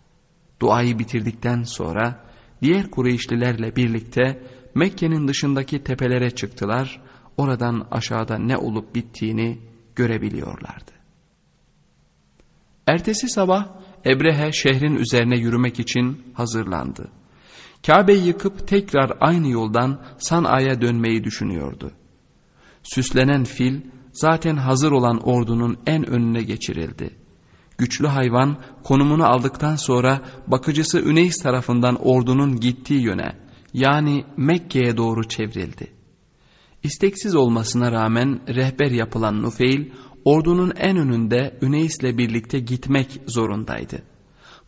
[0.62, 2.26] Duayı bitirdikten sonra
[2.62, 4.44] diğer Kureyşlilerle birlikte
[4.76, 7.02] Mekke'nin dışındaki tepelere çıktılar,
[7.38, 9.60] oradan aşağıda ne olup bittiğini
[9.96, 10.92] görebiliyorlardı.
[12.88, 13.68] Ertesi sabah
[14.06, 17.12] Ebrehe şehrin üzerine yürümek için hazırlandı.
[17.88, 21.92] Kabe'yi yıkıp tekrar aynı yoldan San'a'ya dönmeyi düşünüyordu.
[22.84, 23.82] Süslenen fil
[24.14, 27.21] zaten hazır olan ordunun en önüne geçirildi.
[27.82, 33.36] Güçlü hayvan konumunu aldıktan sonra bakıcısı Üneys tarafından ordunun gittiği yöne
[33.74, 35.92] yani Mekke'ye doğru çevrildi.
[36.84, 39.90] İsteksiz olmasına rağmen rehber yapılan Nufeil
[40.26, 44.02] ordunun en önünde Üneys'le birlikte gitmek zorundaydı.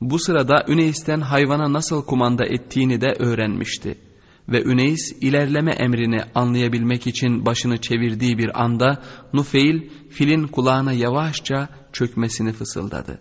[0.02, 3.98] Bu sırada Üneys'ten hayvana nasıl kumanda ettiğini de öğrenmişti.
[4.50, 9.02] Ve Üneys ilerleme emrini anlayabilmek için başını çevirdiği bir anda
[9.34, 13.20] Nufeil filin kulağına yavaşça çökmesini fısıldadı.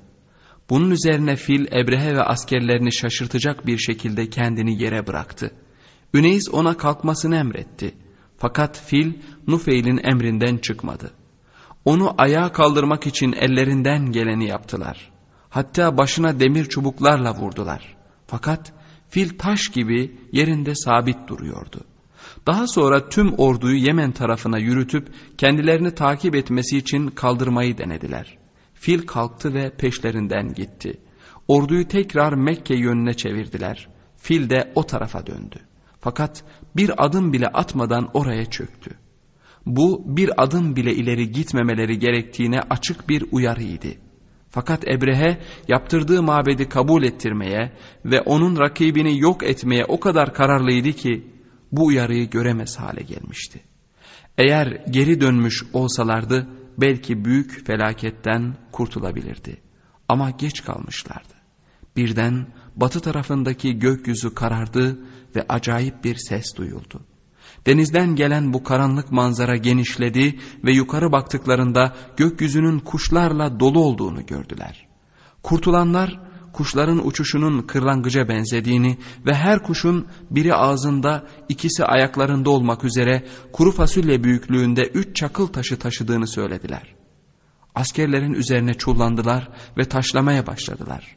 [0.70, 5.50] Bunun üzerine fil Ebrehe ve askerlerini şaşırtacak bir şekilde kendini yere bıraktı.
[6.14, 7.94] Üneys ona kalkmasını emretti.
[8.38, 9.12] Fakat fil
[9.46, 11.10] Nufeil'in emrinden çıkmadı.
[11.84, 15.12] Onu ayağa kaldırmak için ellerinden geleni yaptılar.
[15.48, 17.96] Hatta başına demir çubuklarla vurdular.
[18.26, 18.72] Fakat
[19.08, 21.80] fil taş gibi yerinde sabit duruyordu.
[22.46, 25.08] Daha sonra tüm orduyu Yemen tarafına yürütüp
[25.38, 28.41] kendilerini takip etmesi için kaldırmayı denediler.
[28.82, 31.00] Fil kalktı ve peşlerinden gitti.
[31.48, 33.88] Orduyu tekrar Mekke yönüne çevirdiler.
[34.16, 35.56] Fil de o tarafa döndü.
[36.00, 36.44] Fakat
[36.76, 38.90] bir adım bile atmadan oraya çöktü.
[39.66, 43.88] Bu bir adım bile ileri gitmemeleri gerektiğine açık bir uyarıydı.
[44.48, 47.72] Fakat Ebrehe yaptırdığı mabedi kabul ettirmeye
[48.04, 51.26] ve onun rakibini yok etmeye o kadar kararlıydı ki
[51.72, 53.60] bu uyarıyı göremez hale gelmişti.
[54.38, 56.46] Eğer geri dönmüş olsalardı
[56.78, 59.60] belki büyük felaketten kurtulabilirdi.
[60.08, 61.34] Ama geç kalmışlardı.
[61.96, 62.46] Birden
[62.76, 64.98] batı tarafındaki gökyüzü karardı
[65.36, 67.00] ve acayip bir ses duyuldu.
[67.66, 74.86] Denizden gelen bu karanlık manzara genişledi ve yukarı baktıklarında gökyüzünün kuşlarla dolu olduğunu gördüler.
[75.42, 76.20] Kurtulanlar
[76.52, 84.24] kuşların uçuşunun kırlangıca benzediğini ve her kuşun biri ağzında ikisi ayaklarında olmak üzere kuru fasulye
[84.24, 86.94] büyüklüğünde üç çakıl taşı taşıdığını söylediler.
[87.74, 89.48] Askerlerin üzerine çullandılar
[89.78, 91.16] ve taşlamaya başladılar.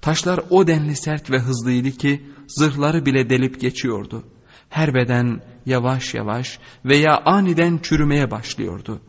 [0.00, 4.24] Taşlar o denli sert ve hızlıydı ki zırhları bile delip geçiyordu.
[4.68, 9.00] Her beden yavaş yavaş veya aniden çürümeye başlıyordu.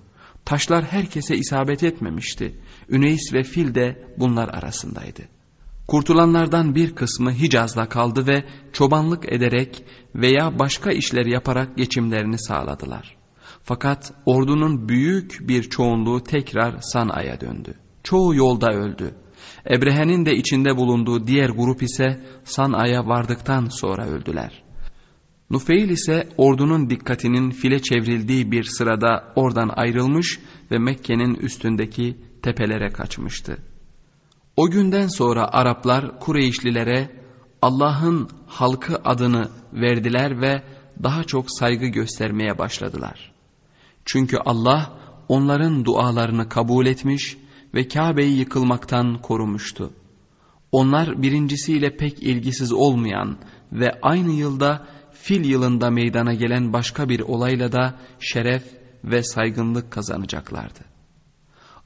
[0.45, 2.59] Taşlar herkese isabet etmemişti.
[2.89, 5.32] Üneys ve Fil de bunlar arasındaydı.
[5.87, 9.83] Kurtulanlardan bir kısmı Hicaz'da kaldı ve çobanlık ederek
[10.15, 13.17] veya başka işler yaparak geçimlerini sağladılar.
[13.63, 17.73] Fakat ordunun büyük bir çoğunluğu tekrar Sana'ya döndü.
[18.03, 19.15] Çoğu yolda öldü.
[19.69, 24.63] Ebrehe'nin de içinde bulunduğu diğer grup ise Sana'ya vardıktan sonra öldüler.
[25.49, 30.39] Nufeil ise ordunun dikkatinin file çevrildiği bir sırada oradan ayrılmış
[30.71, 33.57] ve Mekke'nin üstündeki tepelere kaçmıştı.
[34.57, 37.23] O günden sonra Araplar Kureyşlilere
[37.61, 40.63] Allah'ın halkı adını verdiler ve
[41.03, 43.31] daha çok saygı göstermeye başladılar.
[44.05, 44.93] Çünkü Allah
[45.27, 47.37] onların dualarını kabul etmiş
[47.73, 49.93] ve Kabe'yi yıkılmaktan korumuştu.
[50.71, 53.37] Onlar birincisiyle pek ilgisiz olmayan
[53.71, 58.63] ve aynı yılda fil yılında meydana gelen başka bir olayla da şeref
[59.03, 60.79] ve saygınlık kazanacaklardı.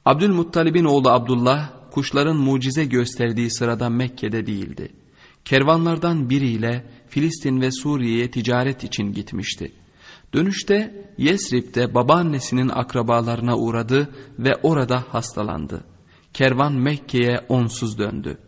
[0.04, 4.88] Abdülmuttalib'in oğlu Abdullah kuşların mucize gösterdiği sırada Mekke'de değildi.
[5.44, 9.72] Kervanlardan biriyle Filistin ve Suriye'ye ticaret için gitmişti.
[10.34, 15.84] Dönüşte Yesrib'de babaannesinin akrabalarına uğradı ve orada hastalandı.
[16.32, 18.38] Kervan Mekke'ye onsuz döndü.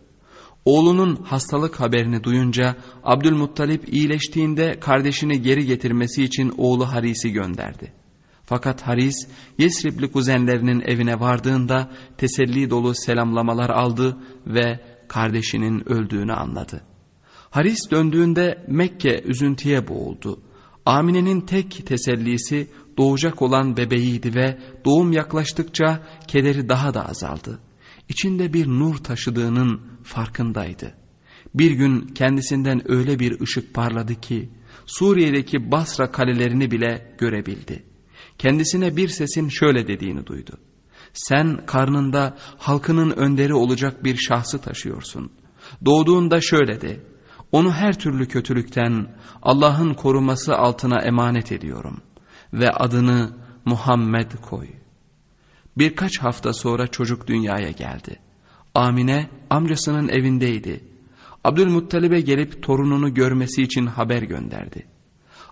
[0.64, 7.99] Oğlunun hastalık haberini duyunca Abdülmuttalip iyileştiğinde kardeşini geri getirmesi için oğlu Haris'i gönderdi.
[8.50, 9.28] Fakat Haris
[9.58, 16.82] Yesribli kuzenlerinin evine vardığında teselli dolu selamlamalar aldı ve kardeşinin öldüğünü anladı.
[17.50, 20.40] Haris döndüğünde Mekke üzüntüye boğuldu.
[20.86, 27.60] Amine'nin tek tesellisi doğacak olan bebeğiydi ve doğum yaklaştıkça kederi daha da azaldı.
[28.08, 30.94] İçinde bir nur taşıdığının farkındaydı.
[31.54, 34.50] Bir gün kendisinden öyle bir ışık parladı ki
[34.86, 37.89] Suriye'deki Basra kalelerini bile görebildi.
[38.40, 40.52] Kendisine bir sesin şöyle dediğini duydu.
[41.12, 45.32] Sen karnında halkının önderi olacak bir şahsı taşıyorsun.
[45.84, 47.00] Doğduğunda şöyle de,
[47.52, 52.00] onu her türlü kötülükten Allah'ın koruması altına emanet ediyorum
[52.52, 53.32] ve adını
[53.64, 54.68] Muhammed koy.
[55.78, 58.18] Birkaç hafta sonra çocuk dünyaya geldi.
[58.74, 60.84] Amine amcasının evindeydi.
[61.44, 64.86] Abdülmuttalib'e gelip torununu görmesi için haber gönderdi.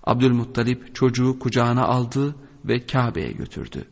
[0.04, 2.34] Abdülmuttalip çocuğu kucağına aldı
[2.68, 3.84] ve Kabe'ye götürdü.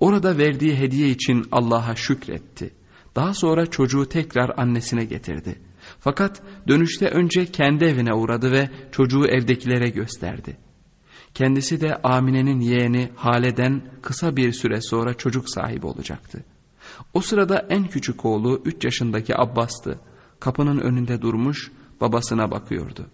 [0.00, 2.74] Orada verdiği hediye için Allah'a şükretti.
[3.16, 5.58] Daha sonra çocuğu tekrar annesine getirdi.
[6.00, 10.56] Fakat dönüşte önce kendi evine uğradı ve çocuğu evdekilere gösterdi.
[11.34, 16.44] Kendisi de Amine'nin yeğeni Hale'den kısa bir süre sonra çocuk sahibi olacaktı.
[17.14, 20.00] O sırada en küçük oğlu 3 yaşındaki Abbas'tı.
[20.40, 23.06] Kapının önünde durmuş babasına bakıyordu.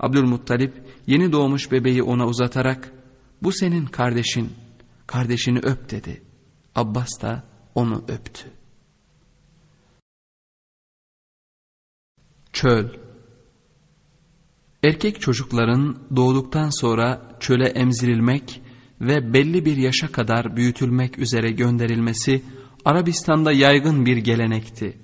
[0.00, 0.74] Abdülmuttalip
[1.06, 2.92] yeni doğmuş bebeği ona uzatarak
[3.42, 4.52] bu senin kardeşin,
[5.06, 6.22] kardeşini öp dedi.
[6.74, 8.50] Abbas da onu öptü.
[12.52, 12.88] Çöl
[14.84, 18.62] Erkek çocukların doğduktan sonra çöle emzirilmek
[19.00, 22.42] ve belli bir yaşa kadar büyütülmek üzere gönderilmesi
[22.84, 24.98] Arabistan'da yaygın bir gelenekti.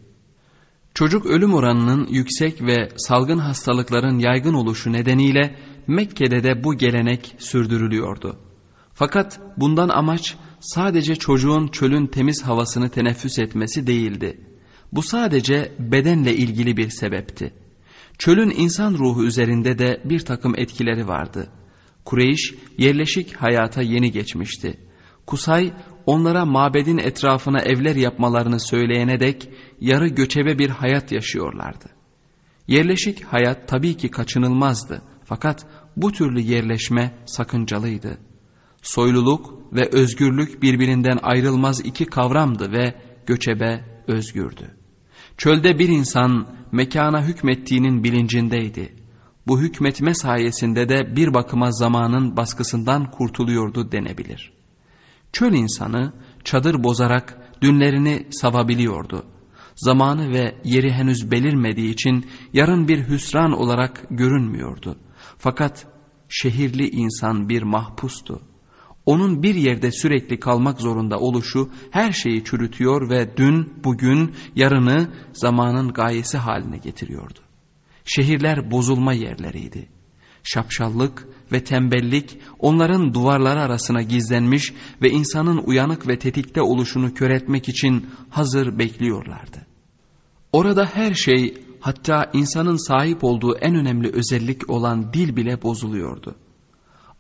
[0.95, 5.57] Çocuk ölüm oranının yüksek ve salgın hastalıkların yaygın oluşu nedeniyle
[5.89, 8.37] Mekke'de de bu gelenek sürdürülüyordu.
[8.95, 14.41] Fakat bundan amaç sadece çocuğun çölün temiz havasını teneffüs etmesi değildi.
[14.93, 17.55] Bu sadece bedenle ilgili bir sebepti.
[18.19, 21.51] Çölün insan ruhu üzerinde de bir takım etkileri vardı.
[22.05, 24.81] Kureyş yerleşik hayata yeni geçmişti.
[25.27, 25.73] Kusay
[26.07, 29.49] onlara mabedin etrafına evler yapmalarını söyleyene dek
[29.81, 31.87] yarı göçebe bir hayat yaşıyorlardı.
[32.67, 35.67] Yerleşik hayat tabii ki kaçınılmazdı fakat
[36.03, 38.19] bu türlü yerleşme sakıncalıydı.
[38.83, 42.95] Soyluluk ve özgürlük birbirinden ayrılmaz iki kavramdı ve
[43.27, 44.77] göçebe özgürdü.
[45.37, 48.95] Çölde bir insan mekana hükmettiğinin bilincindeydi.
[49.47, 54.53] Bu hükmetme sayesinde de bir bakıma zamanın baskısından kurtuluyordu denebilir.
[55.33, 56.13] Çöl insanı
[56.45, 59.27] çadır bozarak dünlerini savabiliyordu.
[59.77, 64.97] Zamanı ve yeri henüz belirmediği için yarın bir hüsran olarak görünmüyordu.
[65.39, 65.87] Fakat
[66.29, 68.43] şehirli insan bir mahpustu.
[69.07, 75.93] Onun bir yerde sürekli kalmak zorunda oluşu her şeyi çürütüyor ve dün, bugün, yarını zamanın
[75.93, 77.39] gayesi haline getiriyordu.
[78.05, 79.89] Şehirler bozulma yerleriydi.
[80.43, 84.73] Şapşallık ve tembellik onların duvarları arasına gizlenmiş
[85.03, 89.67] ve insanın uyanık ve tetikte oluşunu köretmek için hazır bekliyorlardı.
[90.53, 91.55] Orada her şey
[91.89, 96.35] hatta insanın sahip olduğu en önemli özellik olan dil bile bozuluyordu.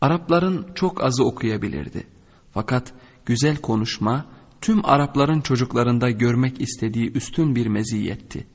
[0.00, 2.06] Arapların çok azı okuyabilirdi.
[2.50, 2.92] Fakat
[3.26, 4.26] güzel konuşma
[4.60, 8.46] tüm Arapların çocuklarında görmek istediği üstün bir meziyetti.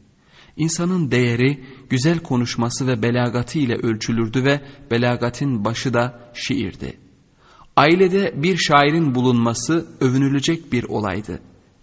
[0.57, 4.61] İnsanın değeri güzel konuşması ve belagatı ile ölçülürdü ve
[4.91, 6.97] belagatin başı da şiirdi.
[7.75, 11.39] Ailede bir şairin bulunması övünülecek bir olaydı.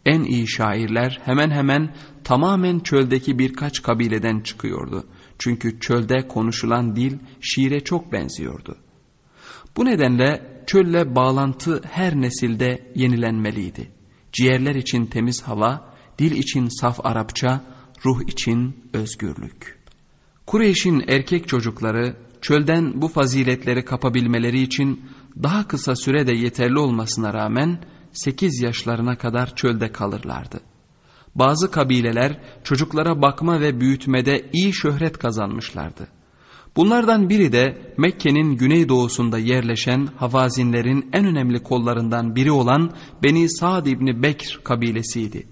[0.07, 1.95] En iyi şairler hemen hemen
[2.25, 5.07] tamamen çöldeki birkaç kabileden çıkıyordu.
[5.39, 8.77] Çünkü çölde konuşulan dil şiire çok benziyordu.
[9.77, 13.91] Bu nedenle çölle bağlantı her nesilde yenilenmeliydi.
[14.33, 17.65] Ciğerler için temiz hava, dil için saf Arapça,
[18.05, 19.79] ruh için özgürlük.
[20.47, 25.05] Kureyş'in erkek çocukları çölden bu faziletleri kapabilmeleri için
[25.43, 30.61] daha kısa sürede yeterli olmasına rağmen 8 yaşlarına kadar çölde kalırlardı.
[31.35, 36.09] Bazı kabileler çocuklara bakma ve büyütmede iyi şöhret kazanmışlardı.
[36.77, 42.91] Bunlardan biri de Mekke'nin güneydoğusunda yerleşen Havazinlerin en önemli kollarından biri olan
[43.23, 45.47] Beni Sa'd İbni Bekr kabilesiydi.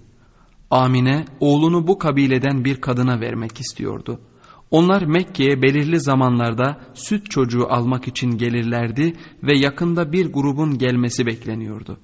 [0.70, 4.20] Amine oğlunu bu kabileden bir kadına vermek istiyordu.
[4.70, 11.98] Onlar Mekke'ye belirli zamanlarda süt çocuğu almak için gelirlerdi ve yakında bir grubun gelmesi bekleniyordu.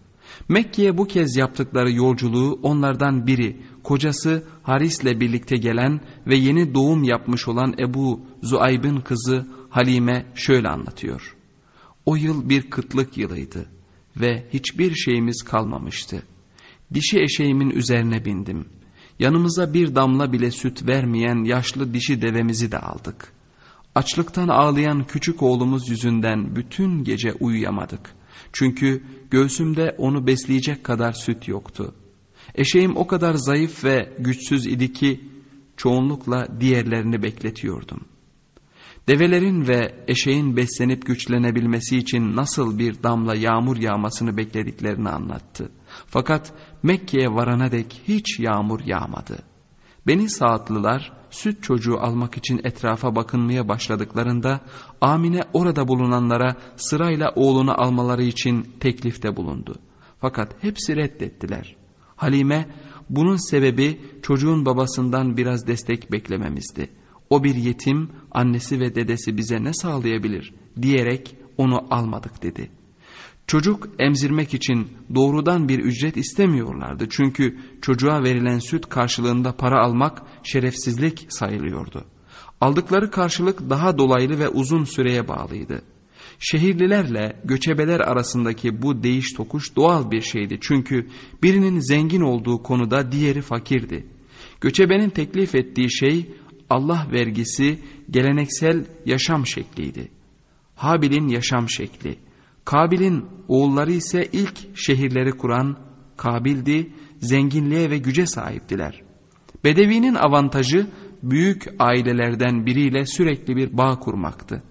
[0.48, 7.48] Mekke'ye bu kez yaptıkları yolculuğu onlardan biri, kocası Haris'le birlikte gelen ve yeni doğum yapmış
[7.48, 11.36] olan Ebu Zuayb'ın kızı Halime şöyle anlatıyor.
[12.06, 13.66] O yıl bir kıtlık yılıydı
[14.16, 16.22] ve hiçbir şeyimiz kalmamıştı.
[16.94, 18.66] Dişi eşeğimin üzerine bindim.
[19.18, 23.32] Yanımıza bir damla bile süt vermeyen yaşlı dişi devemizi de aldık.
[23.94, 28.23] Açlıktan ağlayan küçük oğlumuz yüzünden bütün gece uyuyamadık.''
[28.54, 31.94] Çünkü göğsümde onu besleyecek kadar süt yoktu.
[32.54, 35.20] Eşeğim o kadar zayıf ve güçsüz idi ki
[35.76, 38.00] çoğunlukla diğerlerini bekletiyordum.
[39.08, 45.70] Develerin ve eşeğin beslenip güçlenebilmesi için nasıl bir damla yağmur yağmasını beklediklerini anlattı.
[46.06, 46.52] Fakat
[46.82, 49.38] Mekke'ye varana dek hiç yağmur yağmadı.
[50.06, 54.60] Beni Saatlılar süt çocuğu almak için etrafa bakınmaya başladıklarında
[55.04, 59.74] Amine orada bulunanlara sırayla oğlunu almaları için teklifte bulundu.
[60.20, 61.76] Fakat hepsi reddettiler.
[62.16, 62.68] Halime
[63.10, 66.90] bunun sebebi çocuğun babasından biraz destek beklememizdi.
[67.30, 72.70] O bir yetim annesi ve dedesi bize ne sağlayabilir diyerek onu almadık dedi.''
[73.46, 77.06] Çocuk emzirmek için doğrudan bir ücret istemiyorlardı.
[77.10, 82.04] Çünkü çocuğa verilen süt karşılığında para almak şerefsizlik sayılıyordu.
[82.60, 85.82] Aldıkları karşılık daha dolaylı ve uzun süreye bağlıydı.
[86.38, 90.58] Şehirlilerle göçebeler arasındaki bu değiş tokuş doğal bir şeydi.
[90.60, 91.08] Çünkü
[91.42, 94.06] birinin zengin olduğu konuda diğeri fakirdi.
[94.60, 96.30] Göçebenin teklif ettiği şey
[96.70, 97.78] Allah vergisi
[98.10, 100.08] geleneksel yaşam şekliydi.
[100.74, 102.18] Habil'in yaşam şekli.
[102.64, 105.78] Kabil'in oğulları ise ilk şehirleri kuran
[106.16, 109.02] Kabil'di, zenginliğe ve güce sahiptiler.
[109.64, 110.86] Bedevi'nin avantajı
[111.30, 114.62] büyük ailelerden biriyle sürekli bir bağ kurmaktı.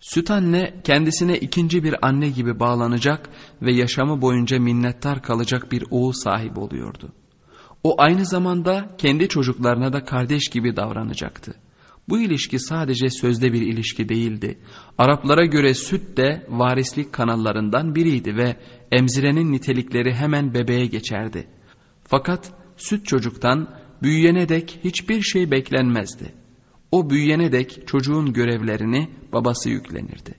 [0.00, 3.30] Süt anne kendisine ikinci bir anne gibi bağlanacak
[3.62, 7.12] ve yaşamı boyunca minnettar kalacak bir oğul sahibi oluyordu.
[7.84, 11.54] O aynı zamanda kendi çocuklarına da kardeş gibi davranacaktı.
[12.08, 14.58] Bu ilişki sadece sözde bir ilişki değildi.
[14.98, 18.56] Araplara göre süt de varislik kanallarından biriydi ve
[18.92, 21.46] emzirenin nitelikleri hemen bebeğe geçerdi.
[22.04, 23.68] Fakat süt çocuktan
[24.02, 26.32] büyüyene dek hiçbir şey beklenmezdi.
[26.92, 30.34] O büyüyene dek çocuğun görevlerini babası yüklenirdi.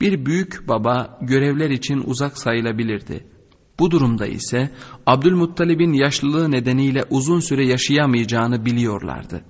[0.00, 3.24] Bir büyük baba görevler için uzak sayılabilirdi.
[3.78, 4.70] Bu durumda ise
[5.06, 9.44] Abdülmuttalib'in yaşlılığı nedeniyle uzun süre yaşayamayacağını biliyorlardı.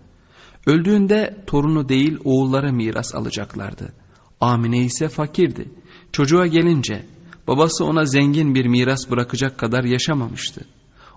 [0.67, 3.93] Öldüğünde torunu değil oğullara miras alacaklardı.
[4.41, 5.69] Amine ise fakirdi.
[6.13, 7.07] Çocuğa gelince
[7.47, 10.65] babası ona zengin bir miras bırakacak kadar yaşamamıştı.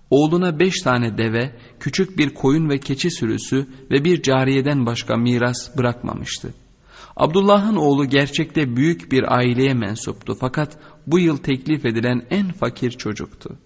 [0.10, 5.78] Oğluna beş tane deve, küçük bir koyun ve keçi sürüsü ve bir cariyeden başka miras
[5.78, 6.54] bırakmamıştı.
[7.16, 10.78] Abdullah'ın oğlu gerçekte büyük bir aileye mensuptu fakat
[11.08, 13.58] bu yıl teklif edilen en fakir çocuktu.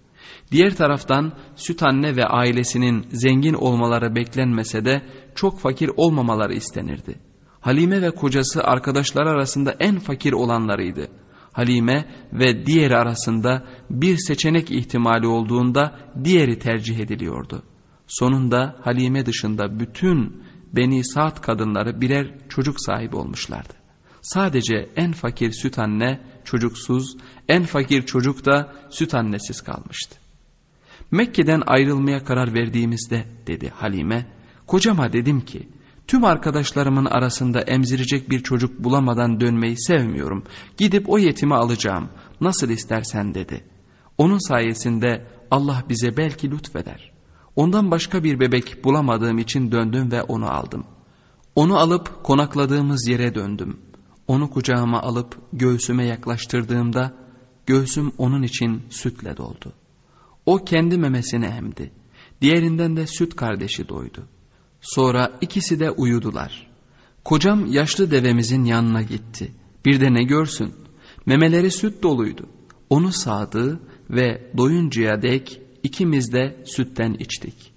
[0.52, 5.02] Diğer taraftan süt anne ve ailesinin zengin olmaları beklenmese de
[5.36, 7.16] çok fakir olmamaları istenirdi.
[7.60, 11.08] Halime ve kocası arkadaşlar arasında en fakir olanlarıydı.
[11.52, 17.64] Halime ve diğeri arasında bir seçenek ihtimali olduğunda diğeri tercih ediliyordu.
[18.08, 20.44] Sonunda Halime dışında bütün
[20.74, 23.74] Beni Saat kadınları birer çocuk sahibi olmuşlardı.
[24.22, 30.16] Sadece en fakir süt anne çocuksuz, en fakir çocuk da süt annesiz kalmıştı.
[31.12, 34.26] Mekke'den ayrılmaya karar verdiğimizde dedi Halime,
[34.68, 35.68] kocama dedim ki
[36.12, 40.44] tüm arkadaşlarımın arasında emzirecek bir çocuk bulamadan dönmeyi sevmiyorum.
[40.78, 42.10] Gidip o yetimi alacağım
[42.42, 43.64] nasıl istersen dedi.
[44.18, 47.12] Onun sayesinde Allah bize belki lütfeder.
[47.56, 50.84] Ondan başka bir bebek bulamadığım için döndüm ve onu aldım.
[51.56, 53.80] Onu alıp konakladığımız yere döndüm.
[54.28, 57.14] Onu kucağıma alıp göğsüme yaklaştırdığımda
[57.66, 59.74] göğsüm onun için sütle doldu.
[60.46, 61.92] O kendi memesini emdi.
[62.42, 64.28] Diğerinden de süt kardeşi doydu.
[64.82, 66.68] Sonra ikisi de uyudular.
[67.24, 69.52] Kocam yaşlı devemizin yanına gitti.
[69.86, 70.74] Bir de ne görsün?
[71.26, 72.50] Memeleri süt doluydu.
[72.90, 73.80] Onu sağdı
[74.10, 77.72] ve doyuncaya dek ikimiz de sütten içtik.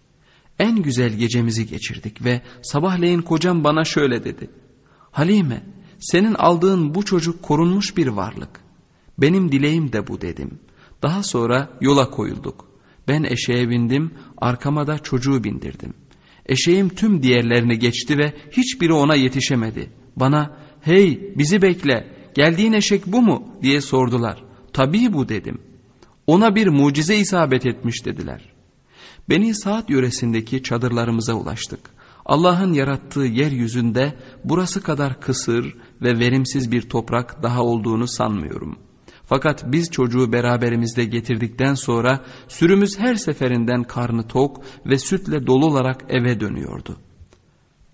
[0.59, 4.51] En güzel gecemizi geçirdik ve sabahleyin kocam bana şöyle dedi.
[5.11, 5.63] Halime
[5.99, 8.61] senin aldığın bu çocuk korunmuş bir varlık.
[9.19, 10.59] Benim dileğim de bu dedim.
[11.03, 12.69] Daha sonra yola koyulduk.
[13.09, 15.95] Ben eşeğe bindim, arkama da çocuğu bindirdim.
[16.47, 19.91] Eşeğim tüm diğerlerini geçti ve hiçbiri ona yetişemedi.
[20.17, 24.45] Bana hey bizi bekle geldiğin eşek bu mu diye sordular.
[24.73, 25.59] Tabii bu dedim.
[26.27, 28.53] Ona bir mucize isabet etmiş dediler.
[29.29, 31.81] Beni saat yöresindeki çadırlarımıza ulaştık.
[32.27, 34.15] Allah'ın yarattığı yeryüzünde
[34.45, 38.79] burası kadar kısır ve verimsiz bir toprak daha olduğunu sanmıyorum.
[39.27, 46.05] Fakat biz çocuğu beraberimizde getirdikten sonra sürümüz her seferinden karnı tok ve sütle dolu olarak
[46.09, 46.97] eve dönüyordu.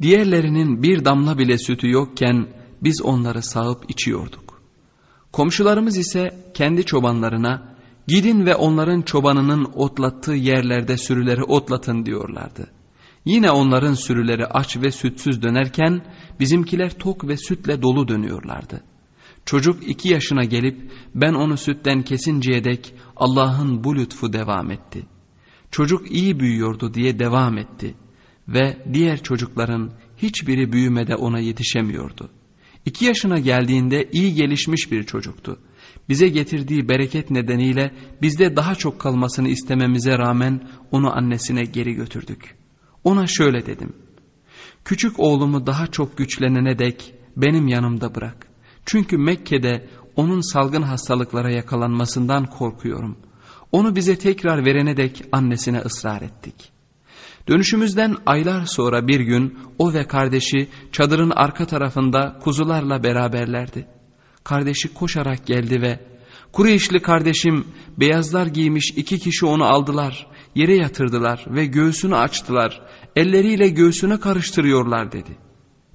[0.03, 2.47] Diğerlerinin bir damla bile sütü yokken
[2.83, 4.63] biz onları sağıp içiyorduk.
[5.33, 7.77] Komşularımız ise kendi çobanlarına
[8.09, 12.71] gidin ve onların çobanının otlattığı yerlerde sürüleri otlatın diyorlardı.
[13.25, 16.05] Yine onların sürüleri aç ve sütsüz dönerken
[16.41, 18.83] bizimkiler tok ve sütle dolu dönüyorlardı.
[19.45, 25.07] Çocuk iki yaşına gelip ben onu sütten kesinceye dek Allah'ın bu lütfu devam etti.
[25.71, 27.95] Çocuk iyi büyüyordu diye devam etti
[28.49, 32.31] ve diğer çocukların hiçbiri büyümede ona yetişemiyordu.
[32.87, 35.59] İki yaşına geldiğinde iyi gelişmiş bir çocuktu.
[36.09, 42.57] Bize getirdiği bereket nedeniyle bizde daha çok kalmasını istememize rağmen onu annesine geri götürdük.
[43.05, 43.93] Ona şöyle dedim.
[44.85, 48.50] Küçük oğlumu daha çok güçlenene dek benim yanımda bırak.
[48.87, 53.17] Çünkü Mekke'de onun salgın hastalıklara yakalanmasından korkuyorum.
[53.73, 56.73] Onu bize tekrar verene dek annesine ısrar ettik.
[57.49, 63.87] Dönüşümüzden aylar sonra bir gün o ve kardeşi çadırın arka tarafında kuzularla beraberlerdi.
[64.45, 66.11] Kardeşi koşarak geldi ve
[66.53, 67.65] Kureyşli kardeşim
[67.99, 72.83] beyazlar giymiş iki kişi onu aldılar, yere yatırdılar ve göğsünü açtılar,
[73.17, 75.50] elleriyle göğsüne karıştırıyorlar dedi.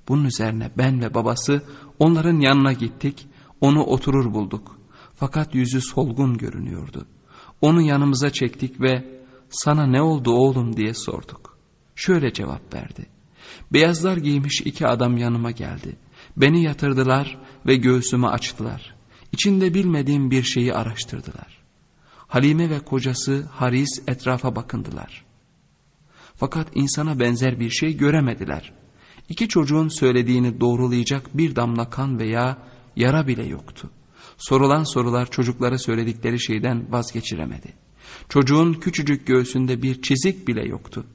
[0.08, 1.62] Bunun üzerine ben ve babası
[2.00, 3.28] onların yanına gittik,
[3.62, 4.80] onu oturur bulduk.
[5.16, 7.06] Fakat yüzü solgun görünüyordu.
[7.62, 11.58] Onu yanımıza çektik ve sana ne oldu oğlum diye sorduk.
[11.96, 13.06] Şöyle cevap verdi.
[13.74, 15.98] Beyazlar giymiş iki adam yanıma geldi.
[16.38, 17.38] Beni yatırdılar
[17.68, 18.96] ve göğsümü açtılar.
[19.32, 21.64] İçinde bilmediğim bir şeyi araştırdılar.
[22.28, 25.26] Halime ve kocası Haris etrafa bakındılar.
[26.36, 28.74] Fakat insana benzer bir şey göremediler.
[29.30, 32.58] İki çocuğun söylediğini doğrulayacak bir damla kan veya
[32.96, 33.90] yara bile yoktu.
[34.38, 37.74] Sorulan sorular çocuklara söyledikleri şeyden vazgeçiremedi.
[38.30, 41.06] Çocuğun küçücük göğsünde bir çizik bile yoktu.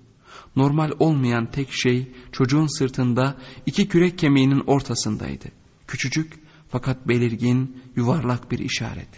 [0.57, 5.49] Normal olmayan tek şey çocuğun sırtında iki kürek kemiğinin ortasındaydı.
[5.87, 6.33] Küçücük
[6.69, 9.09] fakat belirgin yuvarlak bir işaret.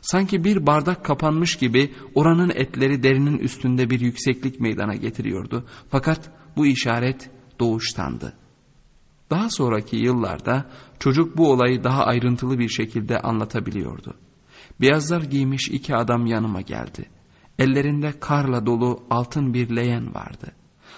[0.00, 5.66] Sanki bir bardak kapanmış gibi oranın etleri derinin üstünde bir yükseklik meydana getiriyordu.
[5.90, 7.30] Fakat bu işaret
[7.62, 8.32] doğuştandı.
[9.30, 14.14] Daha sonraki yıllarda çocuk bu olayı daha ayrıntılı bir şekilde anlatabiliyordu.
[14.80, 17.10] Beyazlar giymiş iki adam yanıma geldi.
[17.58, 20.52] Ellerinde karla dolu altın bir leyen vardı.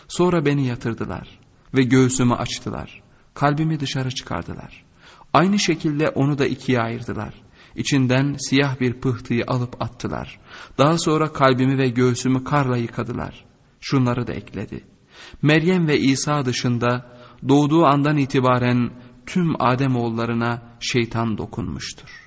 [0.08, 1.38] Sonra beni yatırdılar
[1.74, 3.02] ve göğsümü açtılar.
[3.34, 4.84] Kalbimi dışarı çıkardılar.
[5.32, 7.34] Aynı şekilde onu da ikiye ayırdılar.
[7.76, 10.40] İçinden siyah bir pıhtıyı alıp attılar.
[10.78, 13.44] Daha sonra kalbimi ve göğsümü karla yıkadılar.
[13.80, 14.93] Şunları da ekledi.
[15.42, 18.90] Meryem ve İsa dışında doğduğu andan itibaren
[19.26, 22.23] tüm Adem oğullarına şeytan dokunmuştur.